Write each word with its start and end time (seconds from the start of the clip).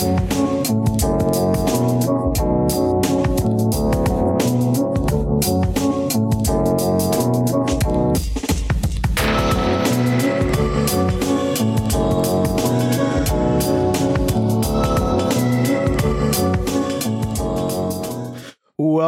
Thank 0.00 0.68
you. 0.68 0.89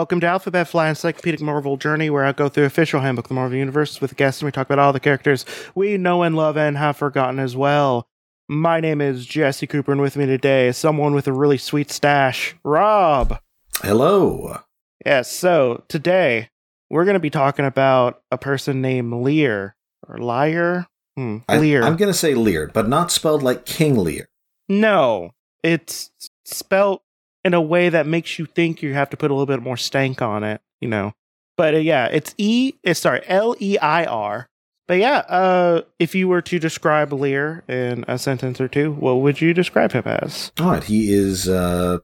Welcome 0.02 0.18
to 0.18 0.26
Alphabet 0.26 0.66
Flight 0.66 0.88
Encyclopedic 0.88 1.40
Marvel 1.40 1.76
Journey, 1.76 2.10
where 2.10 2.24
I 2.24 2.32
go 2.32 2.48
through 2.48 2.64
official 2.64 3.02
handbook 3.02 3.26
of 3.26 3.28
the 3.28 3.34
Marvel 3.36 3.56
Universe 3.56 4.00
with 4.00 4.16
guests 4.16 4.42
and 4.42 4.46
we 4.46 4.50
talk 4.50 4.66
about 4.66 4.80
all 4.80 4.92
the 4.92 4.98
characters 4.98 5.46
we 5.76 5.96
know 5.96 6.24
and 6.24 6.34
love 6.34 6.56
and 6.56 6.76
have 6.76 6.96
forgotten 6.96 7.38
as 7.38 7.54
well. 7.54 8.08
My 8.48 8.80
name 8.80 9.00
is 9.00 9.24
Jesse 9.24 9.68
Cooper, 9.68 9.92
and 9.92 10.00
with 10.00 10.16
me 10.16 10.26
today 10.26 10.66
is 10.66 10.76
someone 10.76 11.14
with 11.14 11.28
a 11.28 11.32
really 11.32 11.56
sweet 11.56 11.88
stash, 11.88 12.56
Rob. 12.64 13.38
Hello. 13.76 14.58
Yes, 15.06 15.30
so 15.30 15.84
today 15.86 16.50
we're 16.90 17.04
going 17.04 17.14
to 17.14 17.20
be 17.20 17.30
talking 17.30 17.64
about 17.64 18.22
a 18.32 18.38
person 18.38 18.82
named 18.82 19.12
Lear 19.12 19.76
or 20.08 20.18
Liar. 20.18 20.88
Hmm, 21.16 21.38
I, 21.48 21.58
Lear. 21.58 21.84
I'm 21.84 21.94
going 21.94 22.12
to 22.12 22.18
say 22.18 22.34
Lear, 22.34 22.72
but 22.74 22.88
not 22.88 23.12
spelled 23.12 23.44
like 23.44 23.66
King 23.66 23.94
Lear. 23.94 24.28
no, 24.68 25.30
it's 25.62 26.10
spelt 26.44 27.04
in 27.44 27.54
a 27.54 27.60
way 27.60 27.88
that 27.88 28.06
makes 28.06 28.38
you 28.38 28.46
think 28.46 28.82
you 28.82 28.94
have 28.94 29.10
to 29.10 29.16
put 29.16 29.30
a 29.30 29.34
little 29.34 29.46
bit 29.46 29.62
more 29.62 29.76
stank 29.76 30.22
on 30.22 30.44
it, 30.44 30.60
you 30.80 30.88
know. 30.88 31.12
But 31.56 31.74
uh, 31.74 31.78
yeah, 31.78 32.06
it's 32.06 32.34
E. 32.38 32.74
It's 32.82 33.00
sorry, 33.00 33.22
L 33.26 33.54
E 33.60 33.78
I 33.78 34.04
R. 34.04 34.48
But 34.88 34.98
yeah, 34.98 35.18
uh, 35.28 35.82
if 35.98 36.14
you 36.14 36.28
were 36.28 36.42
to 36.42 36.58
describe 36.58 37.12
Leir 37.12 37.62
in 37.68 38.04
a 38.08 38.18
sentence 38.18 38.60
or 38.60 38.68
two, 38.68 38.92
what 38.92 39.14
would 39.14 39.40
you 39.40 39.54
describe 39.54 39.92
him 39.92 40.02
as? 40.06 40.52
All 40.58 40.72
right, 40.72 40.84
he 40.84 41.12
is 41.12 41.48
uh, 41.48 41.98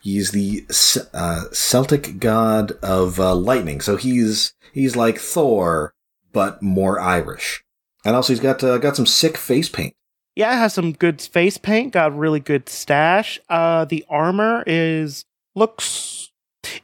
he's 0.00 0.30
the 0.30 0.64
uh, 1.12 1.44
Celtic 1.52 2.18
god 2.18 2.72
of 2.82 3.18
uh, 3.18 3.34
lightning. 3.34 3.80
So 3.80 3.96
he's 3.96 4.54
he's 4.72 4.96
like 4.96 5.18
Thor, 5.18 5.94
but 6.32 6.62
more 6.62 7.00
Irish. 7.00 7.64
And 8.04 8.16
also, 8.16 8.32
he's 8.32 8.40
got 8.40 8.62
uh, 8.62 8.78
got 8.78 8.96
some 8.96 9.06
sick 9.06 9.36
face 9.36 9.68
paint. 9.68 9.94
Yeah, 10.34 10.52
it 10.54 10.58
has 10.58 10.72
some 10.74 10.92
good 10.92 11.20
face 11.20 11.58
paint. 11.58 11.92
Got 11.92 12.16
really 12.16 12.40
good 12.40 12.68
stash. 12.68 13.38
Uh, 13.48 13.84
the 13.84 14.04
armor 14.08 14.64
is 14.66 15.24
looks. 15.54 16.30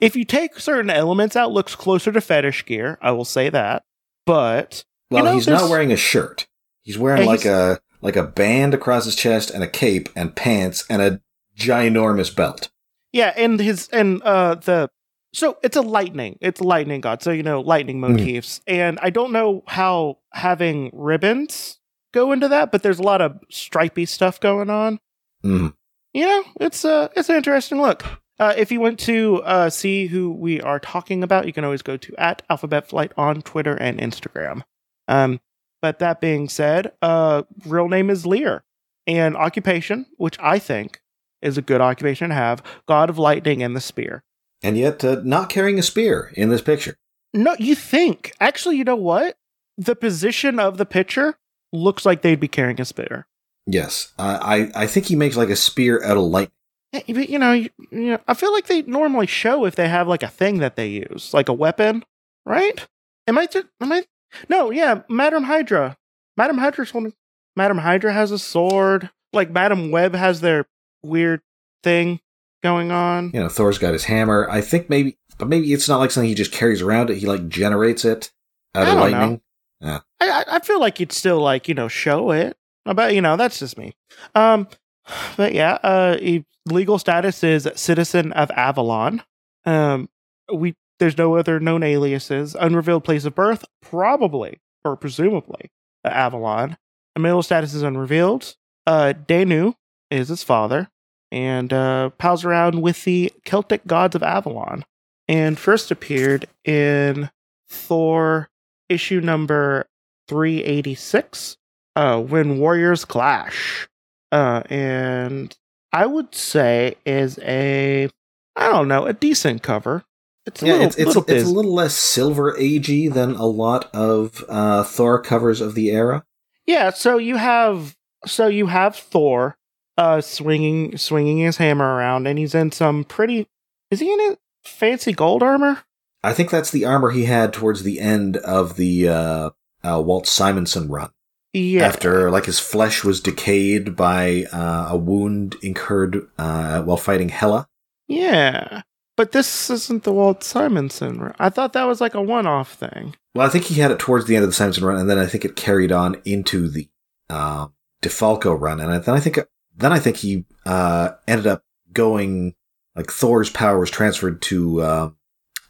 If 0.00 0.16
you 0.16 0.24
take 0.24 0.58
certain 0.58 0.90
elements 0.90 1.36
out, 1.36 1.52
looks 1.52 1.74
closer 1.74 2.12
to 2.12 2.20
fetish 2.20 2.66
gear. 2.66 2.98
I 3.00 3.12
will 3.12 3.24
say 3.24 3.48
that. 3.48 3.84
But 4.26 4.84
Well, 5.10 5.24
know, 5.24 5.32
he's 5.34 5.46
there's- 5.46 5.62
not 5.62 5.70
wearing 5.70 5.92
a 5.92 5.96
shirt. 5.96 6.46
He's 6.82 6.98
wearing 6.98 7.26
like 7.26 7.42
he's- 7.42 7.78
a 7.78 7.80
like 8.00 8.16
a 8.16 8.22
band 8.22 8.74
across 8.74 9.06
his 9.06 9.16
chest 9.16 9.50
and 9.50 9.62
a 9.64 9.68
cape 9.68 10.08
and 10.14 10.36
pants 10.36 10.84
and 10.90 11.02
a 11.02 11.20
ginormous 11.56 12.34
belt. 12.34 12.68
Yeah, 13.12 13.32
and 13.36 13.58
his 13.58 13.88
and 13.88 14.22
uh 14.22 14.56
the 14.56 14.88
so 15.32 15.58
it's 15.62 15.76
a 15.76 15.80
lightning. 15.82 16.38
It's 16.40 16.60
a 16.60 16.64
lightning 16.64 17.00
god. 17.00 17.22
So 17.22 17.30
you 17.30 17.42
know 17.42 17.60
lightning 17.60 17.96
Mhm. 17.98 18.10
motifs. 18.18 18.60
And 18.66 18.98
I 19.02 19.10
don't 19.10 19.32
know 19.32 19.62
how 19.66 20.18
having 20.32 20.90
ribbons 20.92 21.78
go 22.12 22.32
into 22.32 22.48
that, 22.48 22.72
but 22.72 22.82
there's 22.82 22.98
a 22.98 23.04
lot 23.04 23.20
of 23.20 23.38
stripy 23.50 24.06
stuff 24.06 24.40
going 24.40 24.70
on. 24.70 24.98
Mm. 25.44 25.74
You 26.12 26.26
know, 26.26 26.44
it's 26.60 26.84
uh 26.84 27.08
it's 27.16 27.28
an 27.28 27.36
interesting 27.36 27.80
look. 27.80 28.04
Uh, 28.38 28.54
if 28.56 28.70
you 28.70 28.78
want 28.78 29.00
to 29.00 29.42
uh, 29.42 29.68
see 29.68 30.06
who 30.06 30.30
we 30.30 30.60
are 30.60 30.78
talking 30.78 31.24
about, 31.24 31.46
you 31.46 31.52
can 31.52 31.64
always 31.64 31.82
go 31.82 31.96
to 31.96 32.14
at 32.16 32.40
Alphabet 32.48 32.88
Flight 32.88 33.10
on 33.16 33.42
Twitter 33.42 33.74
and 33.74 33.98
Instagram. 33.98 34.62
Um, 35.08 35.40
but 35.82 35.98
that 35.98 36.20
being 36.20 36.48
said, 36.48 36.92
uh, 37.02 37.42
real 37.66 37.88
name 37.88 38.10
is 38.10 38.24
Leir, 38.24 38.62
and 39.08 39.36
occupation, 39.36 40.06
which 40.18 40.38
I 40.38 40.60
think 40.60 41.00
is 41.42 41.58
a 41.58 41.62
good 41.62 41.80
occupation 41.80 42.28
to 42.28 42.34
have, 42.36 42.62
God 42.86 43.10
of 43.10 43.18
Lightning 43.18 43.62
and 43.62 43.74
the 43.74 43.80
Spear. 43.80 44.22
And 44.62 44.76
yet, 44.76 45.04
uh, 45.04 45.20
not 45.24 45.48
carrying 45.50 45.78
a 45.78 45.84
spear 45.84 46.32
in 46.34 46.48
this 46.48 46.62
picture. 46.62 46.96
No, 47.34 47.54
you 47.58 47.74
think 47.74 48.32
actually, 48.40 48.76
you 48.76 48.84
know 48.84 48.96
what? 48.96 49.36
The 49.76 49.94
position 49.94 50.58
of 50.58 50.78
the 50.78 50.86
pitcher 50.86 51.38
looks 51.72 52.06
like 52.06 52.22
they'd 52.22 52.40
be 52.40 52.48
carrying 52.48 52.80
a 52.80 52.84
spear. 52.84 53.26
Yes, 53.66 54.12
I 54.18 54.70
I 54.74 54.82
I 54.82 54.86
think 54.86 55.06
he 55.06 55.16
makes 55.16 55.36
like 55.36 55.50
a 55.50 55.56
spear 55.56 56.02
out 56.02 56.16
of 56.16 56.24
light. 56.24 56.50
Yeah, 56.92 57.02
but, 57.06 57.28
you 57.28 57.38
know, 57.38 57.52
you, 57.52 57.68
you 57.90 58.10
know, 58.12 58.18
I 58.26 58.32
feel 58.32 58.52
like 58.52 58.66
they 58.66 58.82
normally 58.82 59.26
show 59.26 59.66
if 59.66 59.76
they 59.76 59.88
have 59.88 60.08
like 60.08 60.22
a 60.22 60.28
thing 60.28 60.58
that 60.60 60.76
they 60.76 60.88
use, 60.88 61.34
like 61.34 61.50
a 61.50 61.52
weapon, 61.52 62.02
right? 62.46 62.86
Am 63.26 63.36
I 63.36 63.44
just, 63.46 63.66
am 63.80 63.92
I? 63.92 64.06
No, 64.48 64.70
yeah, 64.70 65.02
Madam 65.08 65.44
Hydra. 65.44 65.98
Madam 66.38 66.58
Hydra's 66.58 66.90
holding. 66.90 67.12
Madam 67.56 67.78
Hydra 67.78 68.12
has 68.12 68.30
a 68.30 68.38
sword. 68.38 69.10
Like 69.34 69.50
Madam 69.50 69.90
Web 69.90 70.14
has 70.14 70.40
their 70.40 70.66
weird 71.02 71.42
thing 71.82 72.20
going 72.62 72.90
on. 72.90 73.32
You 73.34 73.40
know, 73.40 73.48
Thor's 73.48 73.78
got 73.78 73.92
his 73.92 74.04
hammer. 74.04 74.48
I 74.48 74.62
think 74.62 74.88
maybe, 74.88 75.18
but 75.36 75.48
maybe 75.48 75.72
it's 75.74 75.88
not 75.88 75.98
like 75.98 76.10
something 76.10 76.28
he 76.28 76.34
just 76.34 76.52
carries 76.52 76.80
around. 76.80 77.10
It 77.10 77.18
he 77.18 77.26
like 77.26 77.48
generates 77.48 78.04
it 78.04 78.30
out 78.74 78.86
I 78.86 78.92
of 78.92 78.98
don't 78.98 79.10
know. 79.10 79.40
Lightning. 79.80 80.02
I, 80.20 80.44
I 80.48 80.58
feel 80.60 80.80
like 80.80 81.00
you'd 81.00 81.12
still 81.12 81.40
like 81.40 81.68
you 81.68 81.74
know 81.74 81.88
show 81.88 82.30
it. 82.30 82.56
But 82.84 83.14
you 83.14 83.20
know 83.20 83.36
that's 83.36 83.58
just 83.58 83.78
me. 83.78 83.94
Um, 84.34 84.68
but 85.36 85.54
yeah, 85.54 85.78
uh, 85.82 86.18
legal 86.66 86.98
status 86.98 87.42
is 87.44 87.68
citizen 87.74 88.32
of 88.32 88.50
Avalon. 88.52 89.22
Um, 89.64 90.08
we 90.52 90.74
there's 90.98 91.18
no 91.18 91.36
other 91.36 91.60
known 91.60 91.82
aliases. 91.82 92.56
Unrevealed 92.58 93.04
place 93.04 93.24
of 93.24 93.34
birth, 93.34 93.64
probably 93.80 94.60
or 94.84 94.96
presumably 94.96 95.70
Avalon. 96.04 96.76
Marital 97.16 97.42
status 97.42 97.74
is 97.74 97.82
unrevealed. 97.82 98.54
Uh, 98.86 99.12
Danu 99.12 99.72
is 100.10 100.28
his 100.28 100.42
father, 100.42 100.88
and 101.32 101.72
uh, 101.72 102.10
pals 102.10 102.44
around 102.44 102.80
with 102.80 103.04
the 103.04 103.32
Celtic 103.44 103.86
gods 103.86 104.14
of 104.14 104.22
Avalon. 104.22 104.84
And 105.26 105.58
first 105.58 105.90
appeared 105.90 106.46
in 106.64 107.30
Thor 107.68 108.48
issue 108.88 109.20
number 109.20 109.86
386 110.28 111.56
uh 111.96 112.20
when 112.20 112.58
warriors 112.58 113.04
clash. 113.04 113.88
Uh 114.30 114.62
and 114.68 115.56
i 115.92 116.04
would 116.06 116.34
say 116.34 116.96
is 117.06 117.38
a 117.42 118.08
i 118.56 118.68
don't 118.70 118.88
know 118.88 119.06
a 119.06 119.12
decent 119.12 119.62
cover. 119.62 120.04
It's 120.46 120.62
a 120.62 120.66
yeah, 120.66 120.72
little, 120.72 120.86
it's 120.86 120.96
it's, 120.96 121.06
little 121.06 121.24
it's 121.28 121.44
a 121.48 121.52
little 121.52 121.74
less 121.74 121.94
silver 121.94 122.54
agey 122.54 123.12
than 123.12 123.34
a 123.34 123.44
lot 123.46 123.90
of 123.94 124.42
uh, 124.48 124.82
Thor 124.82 125.20
covers 125.20 125.60
of 125.60 125.74
the 125.74 125.90
era. 125.90 126.24
yeah 126.66 126.90
so 126.90 127.18
you 127.18 127.36
have 127.36 127.96
so 128.26 128.46
you 128.48 128.66
have 128.66 128.96
thor 128.96 129.56
uh 129.98 130.20
swinging 130.20 130.96
swinging 130.96 131.38
his 131.38 131.58
hammer 131.58 131.94
around 131.96 132.26
and 132.26 132.38
he's 132.38 132.54
in 132.54 132.72
some 132.72 133.04
pretty 133.04 133.46
is 133.90 134.00
he 134.00 134.10
in 134.12 134.36
fancy 134.64 135.12
gold 135.12 135.42
armor 135.42 135.82
I 136.22 136.32
think 136.32 136.50
that's 136.50 136.70
the 136.70 136.84
armor 136.84 137.10
he 137.10 137.24
had 137.24 137.52
towards 137.52 137.82
the 137.82 138.00
end 138.00 138.36
of 138.38 138.76
the 138.76 139.08
uh, 139.08 139.50
uh, 139.84 140.02
Walt 140.04 140.26
Simonson 140.26 140.88
run. 140.88 141.10
yeah 141.52 141.86
After 141.86 142.30
like 142.30 142.46
his 142.46 142.58
flesh 142.60 143.04
was 143.04 143.20
decayed 143.20 143.94
by 143.96 144.46
uh, 144.52 144.88
a 144.90 144.96
wound 144.96 145.56
incurred 145.62 146.26
uh, 146.38 146.82
while 146.82 146.96
fighting 146.96 147.28
Hela. 147.30 147.68
yeah 148.06 148.82
but 149.16 149.32
this 149.32 149.68
isn't 149.68 150.04
the 150.04 150.12
walt 150.12 150.44
simonson 150.44 151.18
run. 151.18 151.34
I 151.40 151.48
thought 151.48 151.72
that 151.72 151.88
was 151.88 152.00
like 152.00 152.14
a 152.14 152.22
one-off 152.22 152.72
thing 152.74 153.16
Well, 153.34 153.44
I 153.44 153.50
think 153.50 153.64
he 153.64 153.80
had 153.80 153.90
it 153.90 153.98
towards 153.98 154.26
the 154.26 154.36
end 154.36 154.44
of 154.44 154.48
the 154.50 154.54
Simonson 154.54 154.84
run, 154.84 154.96
and 154.96 155.10
then 155.10 155.18
I 155.18 155.26
think 155.26 155.44
it 155.44 155.56
carried 155.56 155.90
on 155.90 156.20
into 156.24 156.68
the 156.68 156.88
uh, 157.28 157.66
DeFalco 158.02 158.58
run, 158.58 158.78
and 158.80 159.02
then 159.04 159.14
I 159.14 159.20
think 159.20 159.38
then 159.76 159.92
I 159.92 159.98
think 159.98 160.16
he 160.18 160.44
uh, 160.66 161.10
ended 161.26 161.46
up 161.48 161.62
going 161.92 162.54
like 162.94 163.10
Thor's 163.10 163.50
power 163.50 163.78
was 163.80 163.90
transferred 163.90 164.40
to 164.42 164.80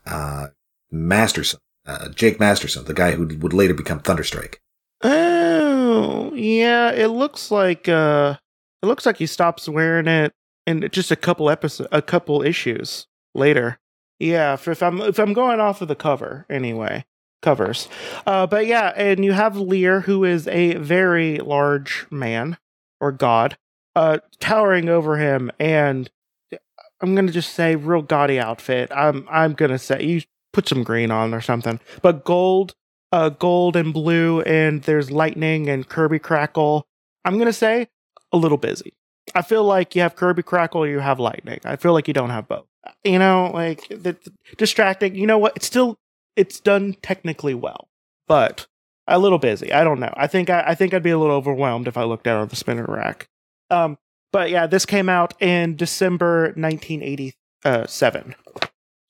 uh, 0.08 0.48
Masterson, 0.90 1.60
uh, 1.86 2.08
Jake 2.10 2.40
Masterson, 2.40 2.84
the 2.84 2.94
guy 2.94 3.12
who 3.12 3.26
would 3.38 3.52
later 3.52 3.74
become 3.74 4.00
Thunderstrike. 4.00 4.56
Oh, 5.02 6.32
yeah. 6.34 6.90
It 6.90 7.08
looks 7.08 7.50
like 7.50 7.88
uh, 7.88 8.36
it 8.82 8.86
looks 8.86 9.06
like 9.06 9.18
he 9.18 9.26
stops 9.26 9.68
wearing 9.68 10.06
it 10.06 10.32
in 10.66 10.88
just 10.92 11.10
a 11.10 11.16
couple 11.16 11.50
episodes, 11.50 11.88
a 11.92 12.02
couple 12.02 12.42
issues 12.42 13.06
later. 13.34 13.78
Yeah, 14.18 14.54
if, 14.54 14.66
if 14.66 14.82
I'm 14.82 15.00
if 15.00 15.18
I'm 15.18 15.32
going 15.32 15.60
off 15.60 15.80
of 15.80 15.88
the 15.88 15.94
cover 15.94 16.44
anyway, 16.50 17.04
covers. 17.40 17.88
Uh, 18.26 18.46
but 18.46 18.66
yeah, 18.66 18.92
and 18.96 19.24
you 19.24 19.32
have 19.32 19.56
Leir, 19.56 20.00
who 20.02 20.24
is 20.24 20.48
a 20.48 20.74
very 20.74 21.38
large 21.38 22.06
man 22.10 22.58
or 23.00 23.12
god, 23.12 23.56
uh, 23.94 24.18
towering 24.40 24.88
over 24.88 25.16
him, 25.16 25.50
and 25.58 26.10
I'm 27.00 27.14
gonna 27.14 27.32
just 27.32 27.54
say 27.54 27.76
real 27.76 28.02
gaudy 28.02 28.38
outfit. 28.38 28.90
I'm 28.94 29.26
I'm 29.30 29.54
gonna 29.54 29.78
say 29.78 30.02
you 30.02 30.22
put 30.52 30.68
some 30.68 30.82
green 30.82 31.10
on 31.10 31.34
or 31.34 31.40
something, 31.40 31.80
but 32.02 32.24
gold 32.24 32.74
uh, 33.12 33.30
gold 33.30 33.76
and 33.76 33.92
blue, 33.92 34.42
and 34.42 34.82
there's 34.82 35.10
lightning 35.10 35.68
and 35.68 35.88
Kirby 35.88 36.18
Crackle. 36.18 36.86
I'm 37.24 37.38
gonna 37.38 37.52
say 37.52 37.88
a 38.32 38.36
little 38.36 38.58
busy. 38.58 38.94
I 39.34 39.42
feel 39.42 39.64
like 39.64 39.94
you 39.94 40.02
have 40.02 40.16
Kirby 40.16 40.42
Crackle, 40.42 40.86
you 40.86 41.00
have 41.00 41.20
lightning. 41.20 41.60
I 41.64 41.76
feel 41.76 41.92
like 41.92 42.08
you 42.08 42.14
don't 42.14 42.30
have 42.30 42.48
both. 42.48 42.66
You 43.04 43.18
know, 43.18 43.50
like 43.52 43.86
the, 43.88 44.16
distracting. 44.56 45.14
You 45.14 45.26
know 45.26 45.38
what? 45.38 45.56
It's 45.56 45.66
still 45.66 45.98
it's 46.36 46.60
done 46.60 46.96
technically 47.02 47.54
well, 47.54 47.88
but 48.26 48.66
a 49.06 49.18
little 49.18 49.38
busy. 49.38 49.72
I 49.72 49.84
don't 49.84 50.00
know. 50.00 50.12
I 50.16 50.26
think 50.26 50.50
I, 50.50 50.64
I 50.68 50.74
think 50.74 50.94
I'd 50.94 51.02
be 51.02 51.10
a 51.10 51.18
little 51.18 51.36
overwhelmed 51.36 51.88
if 51.88 51.96
I 51.96 52.04
looked 52.04 52.26
out 52.26 52.42
of 52.42 52.50
the 52.50 52.56
spinner 52.56 52.84
rack. 52.86 53.28
Um, 53.70 53.98
but 54.32 54.50
yeah, 54.50 54.66
this 54.66 54.86
came 54.86 55.08
out 55.08 55.40
in 55.40 55.76
December 55.76 56.52
1987. 56.56 58.34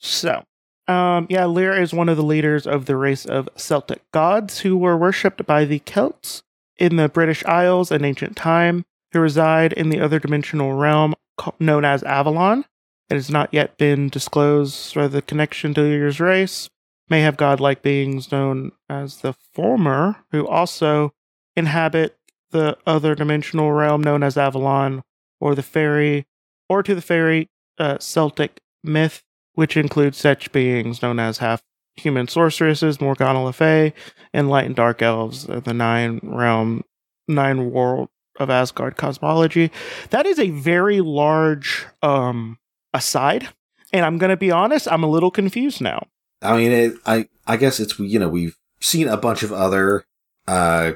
So, 0.00 0.44
um, 0.86 1.26
yeah, 1.28 1.46
Leir 1.46 1.80
is 1.80 1.92
one 1.92 2.08
of 2.08 2.16
the 2.16 2.22
leaders 2.22 2.66
of 2.66 2.86
the 2.86 2.96
race 2.96 3.26
of 3.26 3.48
Celtic 3.56 4.08
gods 4.12 4.60
who 4.60 4.76
were 4.76 4.96
worshipped 4.96 5.44
by 5.44 5.64
the 5.64 5.80
Celts 5.80 6.42
in 6.78 6.96
the 6.96 7.08
British 7.08 7.44
Isles 7.44 7.90
in 7.90 8.04
ancient 8.04 8.36
time, 8.36 8.84
who 9.12 9.20
reside 9.20 9.72
in 9.72 9.90
the 9.90 10.00
other 10.00 10.18
dimensional 10.18 10.72
realm 10.72 11.14
known 11.58 11.84
as 11.84 12.02
Avalon. 12.04 12.64
It 13.10 13.14
has 13.14 13.30
not 13.30 13.52
yet 13.52 13.78
been 13.78 14.08
disclosed 14.08 14.94
whether 14.94 15.08
the 15.08 15.22
connection 15.22 15.74
to 15.74 15.80
Leir's 15.80 16.20
race 16.20 16.68
may 17.08 17.20
have 17.22 17.36
godlike 17.36 17.82
beings 17.82 18.30
known 18.30 18.72
as 18.88 19.18
the 19.18 19.34
Fomor, 19.54 20.16
who 20.30 20.46
also 20.46 21.12
inhabit 21.56 22.18
the 22.50 22.76
other 22.86 23.14
dimensional 23.14 23.72
realm 23.72 24.02
known 24.02 24.22
as 24.22 24.36
Avalon, 24.36 25.02
or 25.40 25.54
the 25.54 25.62
fairy, 25.62 26.26
or 26.68 26.82
to 26.82 26.94
the 26.94 27.02
fairy 27.02 27.48
uh, 27.78 27.98
Celtic 27.98 28.60
myth, 28.82 29.22
which 29.54 29.76
includes 29.76 30.18
such 30.18 30.52
beings 30.52 31.02
known 31.02 31.18
as 31.18 31.38
half 31.38 31.62
human 31.96 32.28
sorceresses, 32.28 33.00
Morgana 33.00 33.42
Le 33.42 33.52
Fay, 33.52 33.92
and 34.32 34.48
light 34.48 34.66
and 34.66 34.76
dark 34.76 35.02
elves, 35.02 35.46
the 35.46 35.74
nine 35.74 36.20
realm, 36.22 36.84
nine 37.26 37.70
world 37.70 38.08
of 38.38 38.50
Asgard 38.50 38.96
cosmology. 38.96 39.70
That 40.10 40.26
is 40.26 40.38
a 40.38 40.50
very 40.50 41.00
large 41.00 41.86
um, 42.02 42.58
aside, 42.94 43.48
and 43.92 44.04
I'm 44.04 44.18
going 44.18 44.30
to 44.30 44.36
be 44.36 44.50
honest, 44.50 44.90
I'm 44.90 45.02
a 45.02 45.08
little 45.08 45.30
confused 45.30 45.80
now. 45.80 46.06
I 46.40 46.56
mean, 46.56 46.72
it, 46.72 46.94
I 47.04 47.28
I 47.46 47.56
guess 47.56 47.80
it's 47.80 47.98
you 47.98 48.18
know 48.18 48.28
we've 48.28 48.56
seen 48.80 49.08
a 49.08 49.16
bunch 49.16 49.42
of 49.42 49.52
other 49.52 50.04
uh, 50.46 50.92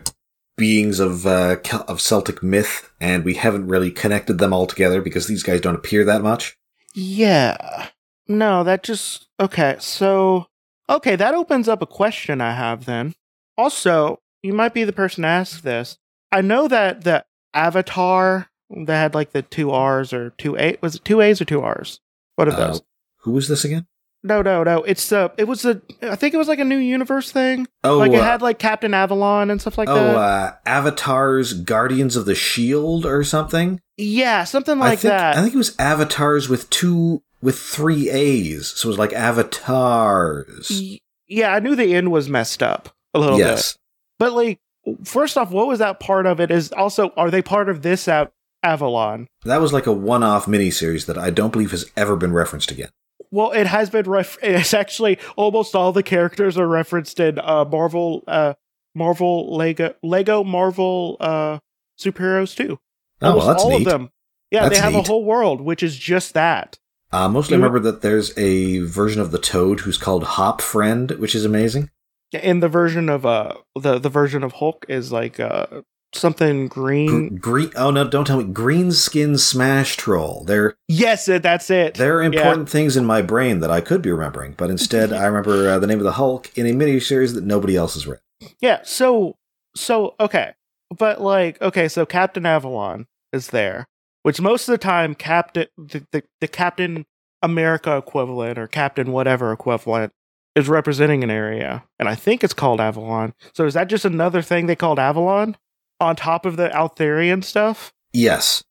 beings 0.63 1.01
of 1.01 1.27
uh, 1.27 1.57
of 1.89 2.01
Celtic 2.01 2.41
myth, 2.41 2.89
and 3.01 3.25
we 3.25 3.35
haven't 3.35 3.67
really 3.67 3.91
connected 3.91 4.39
them 4.39 4.53
all 4.53 4.69
together 4.69 5.03
because 5.03 5.27
these 5.27 5.43
guys 5.43 5.61
don't 5.61 5.75
appear 5.75 6.05
that 6.05 6.23
much. 6.23 6.57
Yeah, 6.95 7.89
no, 8.29 8.63
that 8.63 8.85
just 8.85 9.27
okay. 9.41 9.75
So 9.81 10.47
okay, 10.89 11.17
that 11.17 11.35
opens 11.35 11.69
up 11.69 11.83
a 11.83 11.87
question 11.87 12.41
I 12.41 12.53
have 12.53 12.85
then. 12.85 13.13
Also, 13.59 14.21
you 14.45 14.53
might 14.53 14.73
be 14.73 14.85
the 14.85 14.93
person 14.93 15.23
to 15.23 15.29
ask 15.29 15.63
this. 15.63 15.99
I 16.31 16.43
know 16.43 16.69
that 16.69 17.03
the 17.03 17.25
Avatar 17.53 18.49
that 18.71 18.97
had 18.97 19.15
like 19.17 19.33
the 19.33 19.43
two 19.43 19.73
R's 19.73 20.13
or 20.13 20.31
two 20.39 20.57
A 20.57 20.79
was 20.81 20.95
it 20.95 21.05
two 21.05 21.21
A's 21.21 21.41
or 21.41 21.45
two 21.45 21.61
R's? 21.61 21.99
What 22.37 22.47
are 22.47 22.53
those? 22.53 22.79
Uh, 22.79 22.85
who 23.23 23.33
was 23.33 23.49
this 23.49 23.65
again? 23.65 23.89
No, 24.25 24.41
no, 24.41 24.63
no. 24.63 24.83
It's 24.85 25.11
uh 25.11 25.29
it 25.37 25.49
was 25.49 25.65
a 25.65 25.83
I 26.01 26.15
think 26.15 26.33
it 26.33 26.37
was 26.37 26.49
like 26.49 26.61
a 26.61 26.65
new 26.65 26.77
universe 26.77 27.33
thing. 27.33 27.67
Oh, 27.83 27.99
like 27.99 28.13
it 28.13 28.21
uh, 28.21 28.25
had 28.25 28.41
like 28.41 28.59
Captain 28.59 28.95
Avalon 28.95 29.51
and 29.51 29.61
stuff 29.61 29.77
like 29.77 29.89
oh, 29.89 29.95
that. 29.95 30.17
Oh, 30.17 30.19
uh, 30.19 30.55
Avatar's 30.65 31.55
Guardians 31.55 32.15
of 32.15 32.25
the 32.25 32.35
Shield 32.35 33.05
or 33.05 33.25
something. 33.25 33.81
Yeah, 33.97 34.45
something 34.45 34.79
like 34.79 34.93
I 34.93 34.97
think, 34.97 35.11
that. 35.11 35.37
I 35.37 35.43
think 35.43 35.55
it 35.55 35.59
was 35.59 35.77
Avataars 35.77 36.49
with 36.49 36.71
two 36.71 37.23
with 37.41 37.59
three 37.59 38.09
A's, 38.11 38.69
so 38.69 38.87
it 38.87 38.91
was 38.91 38.99
like 38.99 39.11
Avataars. 39.11 40.99
Yeah, 41.27 41.53
I 41.53 41.59
knew 41.59 41.75
the 41.75 41.95
end 41.95 42.13
was 42.13 42.29
messed 42.29 42.63
up 42.63 42.91
a 43.15 43.19
little 43.19 43.39
yes. 43.39 43.73
bit, 43.73 43.81
but 44.19 44.33
like 44.35 44.61
first 45.05 45.37
off, 45.37 45.51
what 45.51 45.67
was 45.67 45.81
that 45.81 45.99
part 45.99 46.27
of 46.27 46.41
it? 46.41 46.53
Is 46.53 46.71
also 46.73 47.11
are 47.17 47.31
they 47.31 47.43
part 47.43 47.69
of 47.69 47.83
this 47.83 48.07
at 48.07 48.33
Avalon? 48.63 49.27
That 49.45 49.61
was 49.61 49.73
like 49.73 49.87
a 49.87 49.93
one-off 49.93 50.47
miniseries 50.47 51.07
that 51.07 51.19
I 51.19 51.31
don't 51.31 51.53
believe 51.53 51.73
has 51.73 51.91
ever 51.97 52.15
been 52.15 52.33
referenced 52.33 52.71
again. 52.71 52.91
Well, 53.33 53.51
it 53.51 53.67
has 53.67 53.91
been. 53.91 54.09
Ref- 54.09 54.39
it's 54.43 54.75
actually 54.75 55.19
almost 55.37 55.75
all 55.75 55.93
the 55.93 56.05
characters 56.05 56.57
are 56.57 56.69
referenced 56.69 57.19
in 57.19 57.41
uh, 57.41 57.65
Marvel, 57.65 58.23
uh, 58.29 58.55
Marvel 58.95 59.57
Lego, 59.57 59.95
Lego 60.05 60.45
Marvel 60.45 61.17
uh, 61.19 61.59
superheroes 61.99 62.55
too. 62.55 62.79
Oh, 63.21 63.37
well, 63.37 63.47
that's 63.49 63.63
all 63.65 63.71
neat. 63.71 63.87
of 63.87 63.93
them. 63.93 64.11
Yeah, 64.51 64.65
that's 64.65 64.77
they 64.77 64.83
have 64.83 64.93
neat. 64.93 65.07
a 65.07 65.09
whole 65.09 65.25
world 65.25 65.61
which 65.61 65.83
is 65.83 65.97
just 65.97 66.35
that. 66.35 66.79
Uh, 67.11 67.29
mostly, 67.29 67.55
I 67.55 67.59
remember 67.59 67.81
that 67.81 68.03
there's 68.03 68.37
a 68.39 68.79
version 68.81 69.21
of 69.21 69.33
the 69.33 69.39
Toad 69.39 69.81
who's 69.81 69.99
called 69.99 70.25
Hop 70.25 70.61
Friend, 70.61 71.11
which 71.13 71.35
is 71.35 71.45
amazing. 71.45 71.91
And 72.33 72.63
the 72.63 72.69
version 72.69 73.09
of 73.11 73.27
uh 73.27 73.55
the 73.79 73.99
the 73.99 74.09
version 74.09 74.43
of 74.43 74.53
Hulk 74.53 74.87
is 74.89 75.13
like 75.13 75.39
uh 75.39 75.83
something 76.15 76.69
green. 76.69 77.37
green. 77.37 77.71
Oh 77.77 77.91
no! 77.91 78.09
Don't 78.09 78.27
tell 78.27 78.39
me. 78.39 78.45
Green 78.45 78.93
skin 78.93 79.39
smash 79.39 79.97
troll. 79.97 80.45
They're 80.45 80.77
yes, 80.89 81.27
that's 81.27 81.71
it. 81.71 81.95
There 81.95 82.19
are 82.19 82.23
important 82.23 82.69
yeah. 82.69 82.73
things 82.73 82.97
in 82.97 83.05
my 83.05 83.23
brain 83.23 83.61
that 83.61 83.71
I 83.71 83.81
could 83.81 84.03
be 84.03 84.11
remembering, 84.11 84.55
but 84.57 84.71
instead 84.71 85.13
I 85.13 85.27
remember 85.27 85.71
uh, 85.71 85.79
the 85.79 85.87
name 85.87 85.99
of 85.99 86.05
the 86.05 86.13
Hulk 86.13 86.57
in 86.57 86.67
a 86.67 86.71
miniseries 86.71 87.35
that 87.35 87.45
nobody 87.45 87.77
else 87.77 87.95
has 87.95 88.07
read. 88.07 88.21
Yeah. 88.61 88.81
So 88.85 89.37
so 89.75 90.15
okay, 90.21 90.53
but 90.97 91.21
like 91.21 91.61
okay, 91.61 91.89
so 91.89 92.07
Captain 92.07 92.47
Avalon 92.47 93.07
is 93.33 93.49
there, 93.49 93.87
which 94.23 94.41
most 94.41 94.69
of 94.69 94.73
the 94.73 94.79
time 94.79 95.15
Captain 95.15 95.67
the, 95.77 96.07
the, 96.13 96.23
the 96.41 96.49
Captain 96.49 97.07
America 97.43 97.97
equivalent 97.97 98.59
or 98.59 98.67
Captain 98.69 99.13
whatever 99.13 99.53
equivalent 99.53 100.13
is 100.55 100.69
representing 100.69 101.25
an 101.25 101.31
area, 101.31 101.85
and 101.99 102.09
I 102.09 102.15
think 102.15 102.45
it's 102.45 102.53
called 102.53 102.81
Avalon. 102.81 103.33
So 103.55 103.65
is 103.65 103.75
that 103.75 103.89
just 103.89 104.05
another 104.05 104.43
thing 104.43 104.67
they 104.67 104.77
called 104.77 104.99
Avalon? 104.99 105.57
On 106.03 106.17
top 106.17 106.45
of 106.45 106.57
the 106.57 106.75
Arthurian 106.77 107.43
stuff? 107.43 107.93
Yes. 108.13 108.63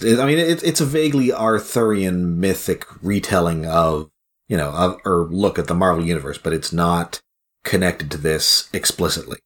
I 0.00 0.24
mean, 0.24 0.38
it, 0.38 0.62
it's 0.62 0.80
a 0.80 0.86
vaguely 0.86 1.32
Arthurian 1.32 2.40
mythic 2.40 2.86
retelling 3.02 3.66
of, 3.66 4.10
you 4.48 4.56
know, 4.56 4.70
of, 4.70 5.00
or 5.04 5.28
look 5.30 5.58
at 5.58 5.66
the 5.66 5.74
Marvel 5.74 6.04
Universe, 6.04 6.38
but 6.38 6.52
it's 6.52 6.72
not 6.72 7.20
connected 7.64 8.10
to 8.12 8.16
this 8.16 8.68
explicitly. 8.72 9.38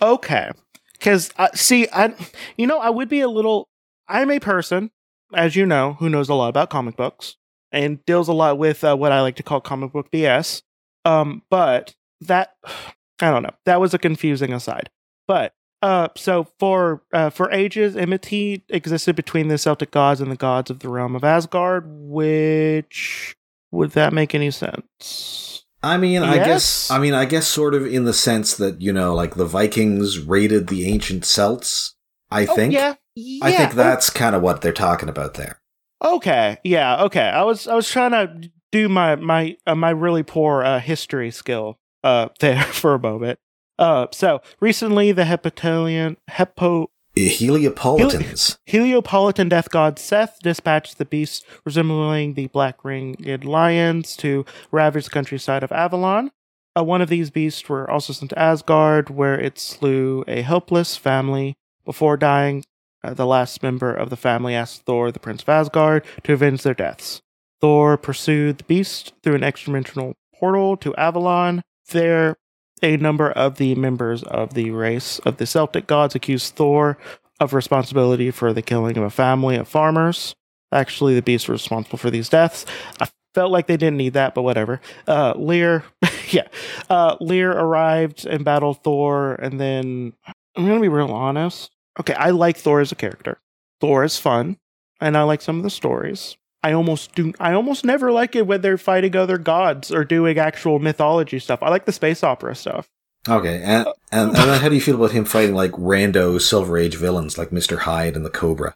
Okay. 0.00 0.50
Because, 0.92 1.30
uh, 1.36 1.48
see, 1.54 1.88
I, 1.92 2.14
you 2.56 2.66
know, 2.66 2.78
I 2.78 2.90
would 2.90 3.08
be 3.08 3.20
a 3.20 3.28
little. 3.28 3.68
I'm 4.08 4.30
a 4.30 4.40
person, 4.40 4.90
as 5.32 5.56
you 5.56 5.64
know, 5.64 5.94
who 5.94 6.10
knows 6.10 6.28
a 6.28 6.34
lot 6.34 6.48
about 6.48 6.70
comic 6.70 6.96
books 6.96 7.36
and 7.70 8.04
deals 8.04 8.28
a 8.28 8.32
lot 8.32 8.58
with 8.58 8.84
uh, 8.84 8.94
what 8.96 9.12
I 9.12 9.22
like 9.22 9.36
to 9.36 9.42
call 9.42 9.60
comic 9.60 9.92
book 9.92 10.10
BS. 10.10 10.62
Um, 11.04 11.42
but 11.50 11.94
that, 12.20 12.54
I 13.20 13.30
don't 13.30 13.42
know, 13.42 13.54
that 13.64 13.80
was 13.80 13.94
a 13.94 13.98
confusing 13.98 14.52
aside. 14.52 14.90
But 15.26 15.54
uh, 15.82 16.08
so 16.16 16.46
for 16.58 17.02
uh, 17.12 17.28
for 17.30 17.50
ages, 17.50 17.96
enmity 17.96 18.64
existed 18.68 19.16
between 19.16 19.48
the 19.48 19.58
Celtic 19.58 19.90
gods 19.90 20.20
and 20.20 20.30
the 20.30 20.36
gods 20.36 20.70
of 20.70 20.78
the 20.78 20.88
realm 20.88 21.16
of 21.16 21.24
Asgard. 21.24 21.84
Which 21.86 23.36
would 23.72 23.90
that 23.90 24.12
make 24.12 24.34
any 24.34 24.52
sense? 24.52 25.64
I 25.82 25.96
mean, 25.96 26.22
yes? 26.22 26.30
I 26.30 26.36
guess. 26.36 26.90
I 26.92 26.98
mean, 27.00 27.14
I 27.14 27.24
guess 27.24 27.48
sort 27.48 27.74
of 27.74 27.84
in 27.84 28.04
the 28.04 28.12
sense 28.12 28.56
that 28.56 28.80
you 28.80 28.92
know, 28.92 29.12
like 29.12 29.34
the 29.34 29.44
Vikings 29.44 30.20
raided 30.20 30.68
the 30.68 30.86
ancient 30.86 31.24
Celts. 31.24 31.96
I 32.30 32.46
oh, 32.46 32.54
think. 32.54 32.72
Yeah. 32.72 32.94
yeah. 33.16 33.44
I 33.44 33.52
think 33.52 33.72
that's 33.72 34.08
oh. 34.08 34.12
kind 34.14 34.36
of 34.36 34.42
what 34.42 34.62
they're 34.62 34.72
talking 34.72 35.08
about 35.08 35.34
there. 35.34 35.60
Okay. 36.02 36.58
Yeah. 36.62 37.02
Okay. 37.04 37.28
I 37.28 37.42
was 37.42 37.66
I 37.66 37.74
was 37.74 37.88
trying 37.88 38.12
to 38.12 38.50
do 38.70 38.88
my 38.88 39.16
my 39.16 39.56
uh, 39.66 39.74
my 39.74 39.90
really 39.90 40.22
poor 40.22 40.62
uh, 40.62 40.78
history 40.78 41.32
skill 41.32 41.78
uh 42.04 42.28
there 42.40 42.62
for 42.62 42.94
a 42.94 43.00
moment. 43.00 43.40
Uh, 43.78 44.06
so 44.12 44.40
recently, 44.60 45.12
the 45.12 45.24
Hepatalian 45.24 46.16
Hepo 46.30 46.86
Heliopolitans. 47.16 48.56
Heliopolitan 48.66 49.50
death 49.50 49.70
god 49.70 49.98
Seth 49.98 50.38
dispatched 50.42 50.96
the 50.96 51.04
beasts 51.04 51.44
resembling 51.64 52.34
the 52.34 52.46
black 52.46 52.84
ringed 52.84 53.44
lions 53.44 54.16
to 54.16 54.46
ravage 54.70 55.04
the 55.04 55.10
countryside 55.10 55.62
of 55.62 55.72
Avalon. 55.72 56.30
Uh, 56.74 56.82
one 56.82 57.02
of 57.02 57.10
these 57.10 57.30
beasts 57.30 57.68
were 57.68 57.90
also 57.90 58.14
sent 58.14 58.30
to 58.30 58.38
Asgard, 58.38 59.10
where 59.10 59.38
it 59.38 59.58
slew 59.58 60.24
a 60.26 60.40
helpless 60.40 60.96
family. 60.96 61.54
Before 61.84 62.16
dying, 62.16 62.64
uh, 63.04 63.12
the 63.12 63.26
last 63.26 63.62
member 63.62 63.92
of 63.92 64.08
the 64.08 64.16
family 64.16 64.54
asked 64.54 64.82
Thor, 64.82 65.12
the 65.12 65.18
Prince 65.18 65.42
of 65.42 65.50
Asgard, 65.50 66.04
to 66.22 66.32
avenge 66.32 66.62
their 66.62 66.72
deaths. 66.72 67.20
Thor 67.60 67.98
pursued 67.98 68.58
the 68.58 68.64
beast 68.64 69.12
through 69.22 69.34
an 69.34 69.44
extra-dimensional 69.44 70.14
portal 70.34 70.76
to 70.78 70.94
Avalon. 70.96 71.62
There, 71.90 72.36
a 72.82 72.96
number 72.96 73.30
of 73.30 73.56
the 73.56 73.74
members 73.74 74.22
of 74.24 74.54
the 74.54 74.70
race 74.70 75.18
of 75.20 75.36
the 75.36 75.46
Celtic 75.46 75.86
gods 75.86 76.14
accused 76.14 76.54
Thor 76.54 76.98
of 77.40 77.54
responsibility 77.54 78.30
for 78.30 78.52
the 78.52 78.62
killing 78.62 78.96
of 78.96 79.04
a 79.04 79.10
family 79.10 79.56
of 79.56 79.68
farmers. 79.68 80.34
Actually, 80.72 81.14
the 81.14 81.22
beasts 81.22 81.48
were 81.48 81.52
responsible 81.54 81.98
for 81.98 82.10
these 82.10 82.28
deaths. 82.28 82.64
I 83.00 83.08
felt 83.34 83.52
like 83.52 83.66
they 83.66 83.76
didn't 83.76 83.96
need 83.96 84.14
that, 84.14 84.34
but 84.34 84.42
whatever. 84.42 84.80
Uh, 85.06 85.34
Leir, 85.36 85.84
yeah, 86.30 86.48
uh, 86.88 87.16
Leir 87.20 87.50
arrived 87.52 88.26
and 88.26 88.44
battled 88.44 88.82
Thor, 88.82 89.34
and 89.34 89.60
then 89.60 90.12
I'm 90.56 90.66
gonna 90.66 90.80
be 90.80 90.88
real 90.88 91.12
honest. 91.12 91.70
Okay, 92.00 92.14
I 92.14 92.30
like 92.30 92.56
Thor 92.56 92.80
as 92.80 92.92
a 92.92 92.96
character. 92.96 93.38
Thor 93.80 94.04
is 94.04 94.18
fun, 94.18 94.56
and 95.00 95.16
I 95.16 95.22
like 95.24 95.42
some 95.42 95.58
of 95.58 95.62
the 95.62 95.70
stories. 95.70 96.36
I 96.62 96.72
almost 96.72 97.14
do. 97.14 97.32
I 97.40 97.54
almost 97.54 97.84
never 97.84 98.12
like 98.12 98.36
it 98.36 98.46
when 98.46 98.60
they're 98.60 98.78
fighting 98.78 99.16
other 99.16 99.38
gods 99.38 99.90
or 99.90 100.04
doing 100.04 100.38
actual 100.38 100.78
mythology 100.78 101.38
stuff. 101.38 101.62
I 101.62 101.70
like 101.70 101.86
the 101.86 101.92
space 101.92 102.22
opera 102.22 102.54
stuff. 102.54 102.88
Okay, 103.28 103.62
and, 103.62 103.86
and, 104.10 104.36
and 104.36 104.60
how 104.60 104.68
do 104.68 104.74
you 104.74 104.80
feel 104.80 104.96
about 104.96 105.12
him 105.12 105.24
fighting 105.24 105.54
like 105.54 105.72
rando 105.72 106.40
Silver 106.40 106.76
Age 106.78 106.96
villains 106.96 107.38
like 107.38 107.52
Mister 107.52 107.78
Hyde 107.78 108.16
and 108.16 108.24
the 108.24 108.30
Cobra? 108.30 108.74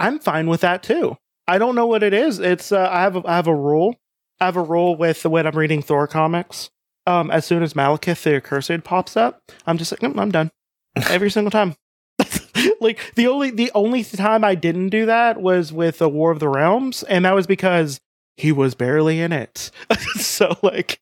I'm 0.00 0.18
fine 0.18 0.48
with 0.48 0.60
that 0.62 0.82
too. 0.82 1.16
I 1.48 1.58
don't 1.58 1.74
know 1.76 1.86
what 1.86 2.02
it 2.02 2.12
is. 2.12 2.38
It's 2.40 2.72
uh, 2.72 2.88
I 2.90 3.02
have 3.02 3.16
a, 3.16 3.22
I 3.24 3.36
have 3.36 3.46
a 3.46 3.54
rule. 3.54 3.96
I 4.40 4.46
have 4.46 4.56
a 4.56 4.62
rule 4.62 4.96
with 4.96 5.24
when 5.24 5.46
I'm 5.46 5.56
reading 5.56 5.82
Thor 5.82 6.06
comics. 6.06 6.70
um, 7.06 7.30
as 7.30 7.44
soon 7.46 7.62
as 7.62 7.74
Malekith 7.74 8.22
the 8.22 8.36
Accursed 8.36 8.84
pops 8.84 9.16
up, 9.16 9.40
I'm 9.66 9.78
just 9.78 9.92
like, 9.92 10.00
"Mm, 10.00 10.20
I'm 10.20 10.30
done 10.30 10.50
every 11.08 11.30
single 11.30 11.50
time. 11.50 11.74
Like 12.86 13.14
the 13.16 13.26
only 13.26 13.50
the 13.50 13.72
only 13.74 14.04
time 14.04 14.44
I 14.44 14.54
didn't 14.54 14.90
do 14.90 15.06
that 15.06 15.40
was 15.40 15.72
with 15.72 15.98
the 15.98 16.08
War 16.08 16.30
of 16.30 16.38
the 16.38 16.48
Realms, 16.48 17.02
and 17.02 17.24
that 17.24 17.34
was 17.34 17.48
because 17.48 18.00
he 18.36 18.52
was 18.52 18.76
barely 18.76 19.20
in 19.20 19.32
it. 19.32 19.72
so 20.16 20.56
like, 20.62 21.00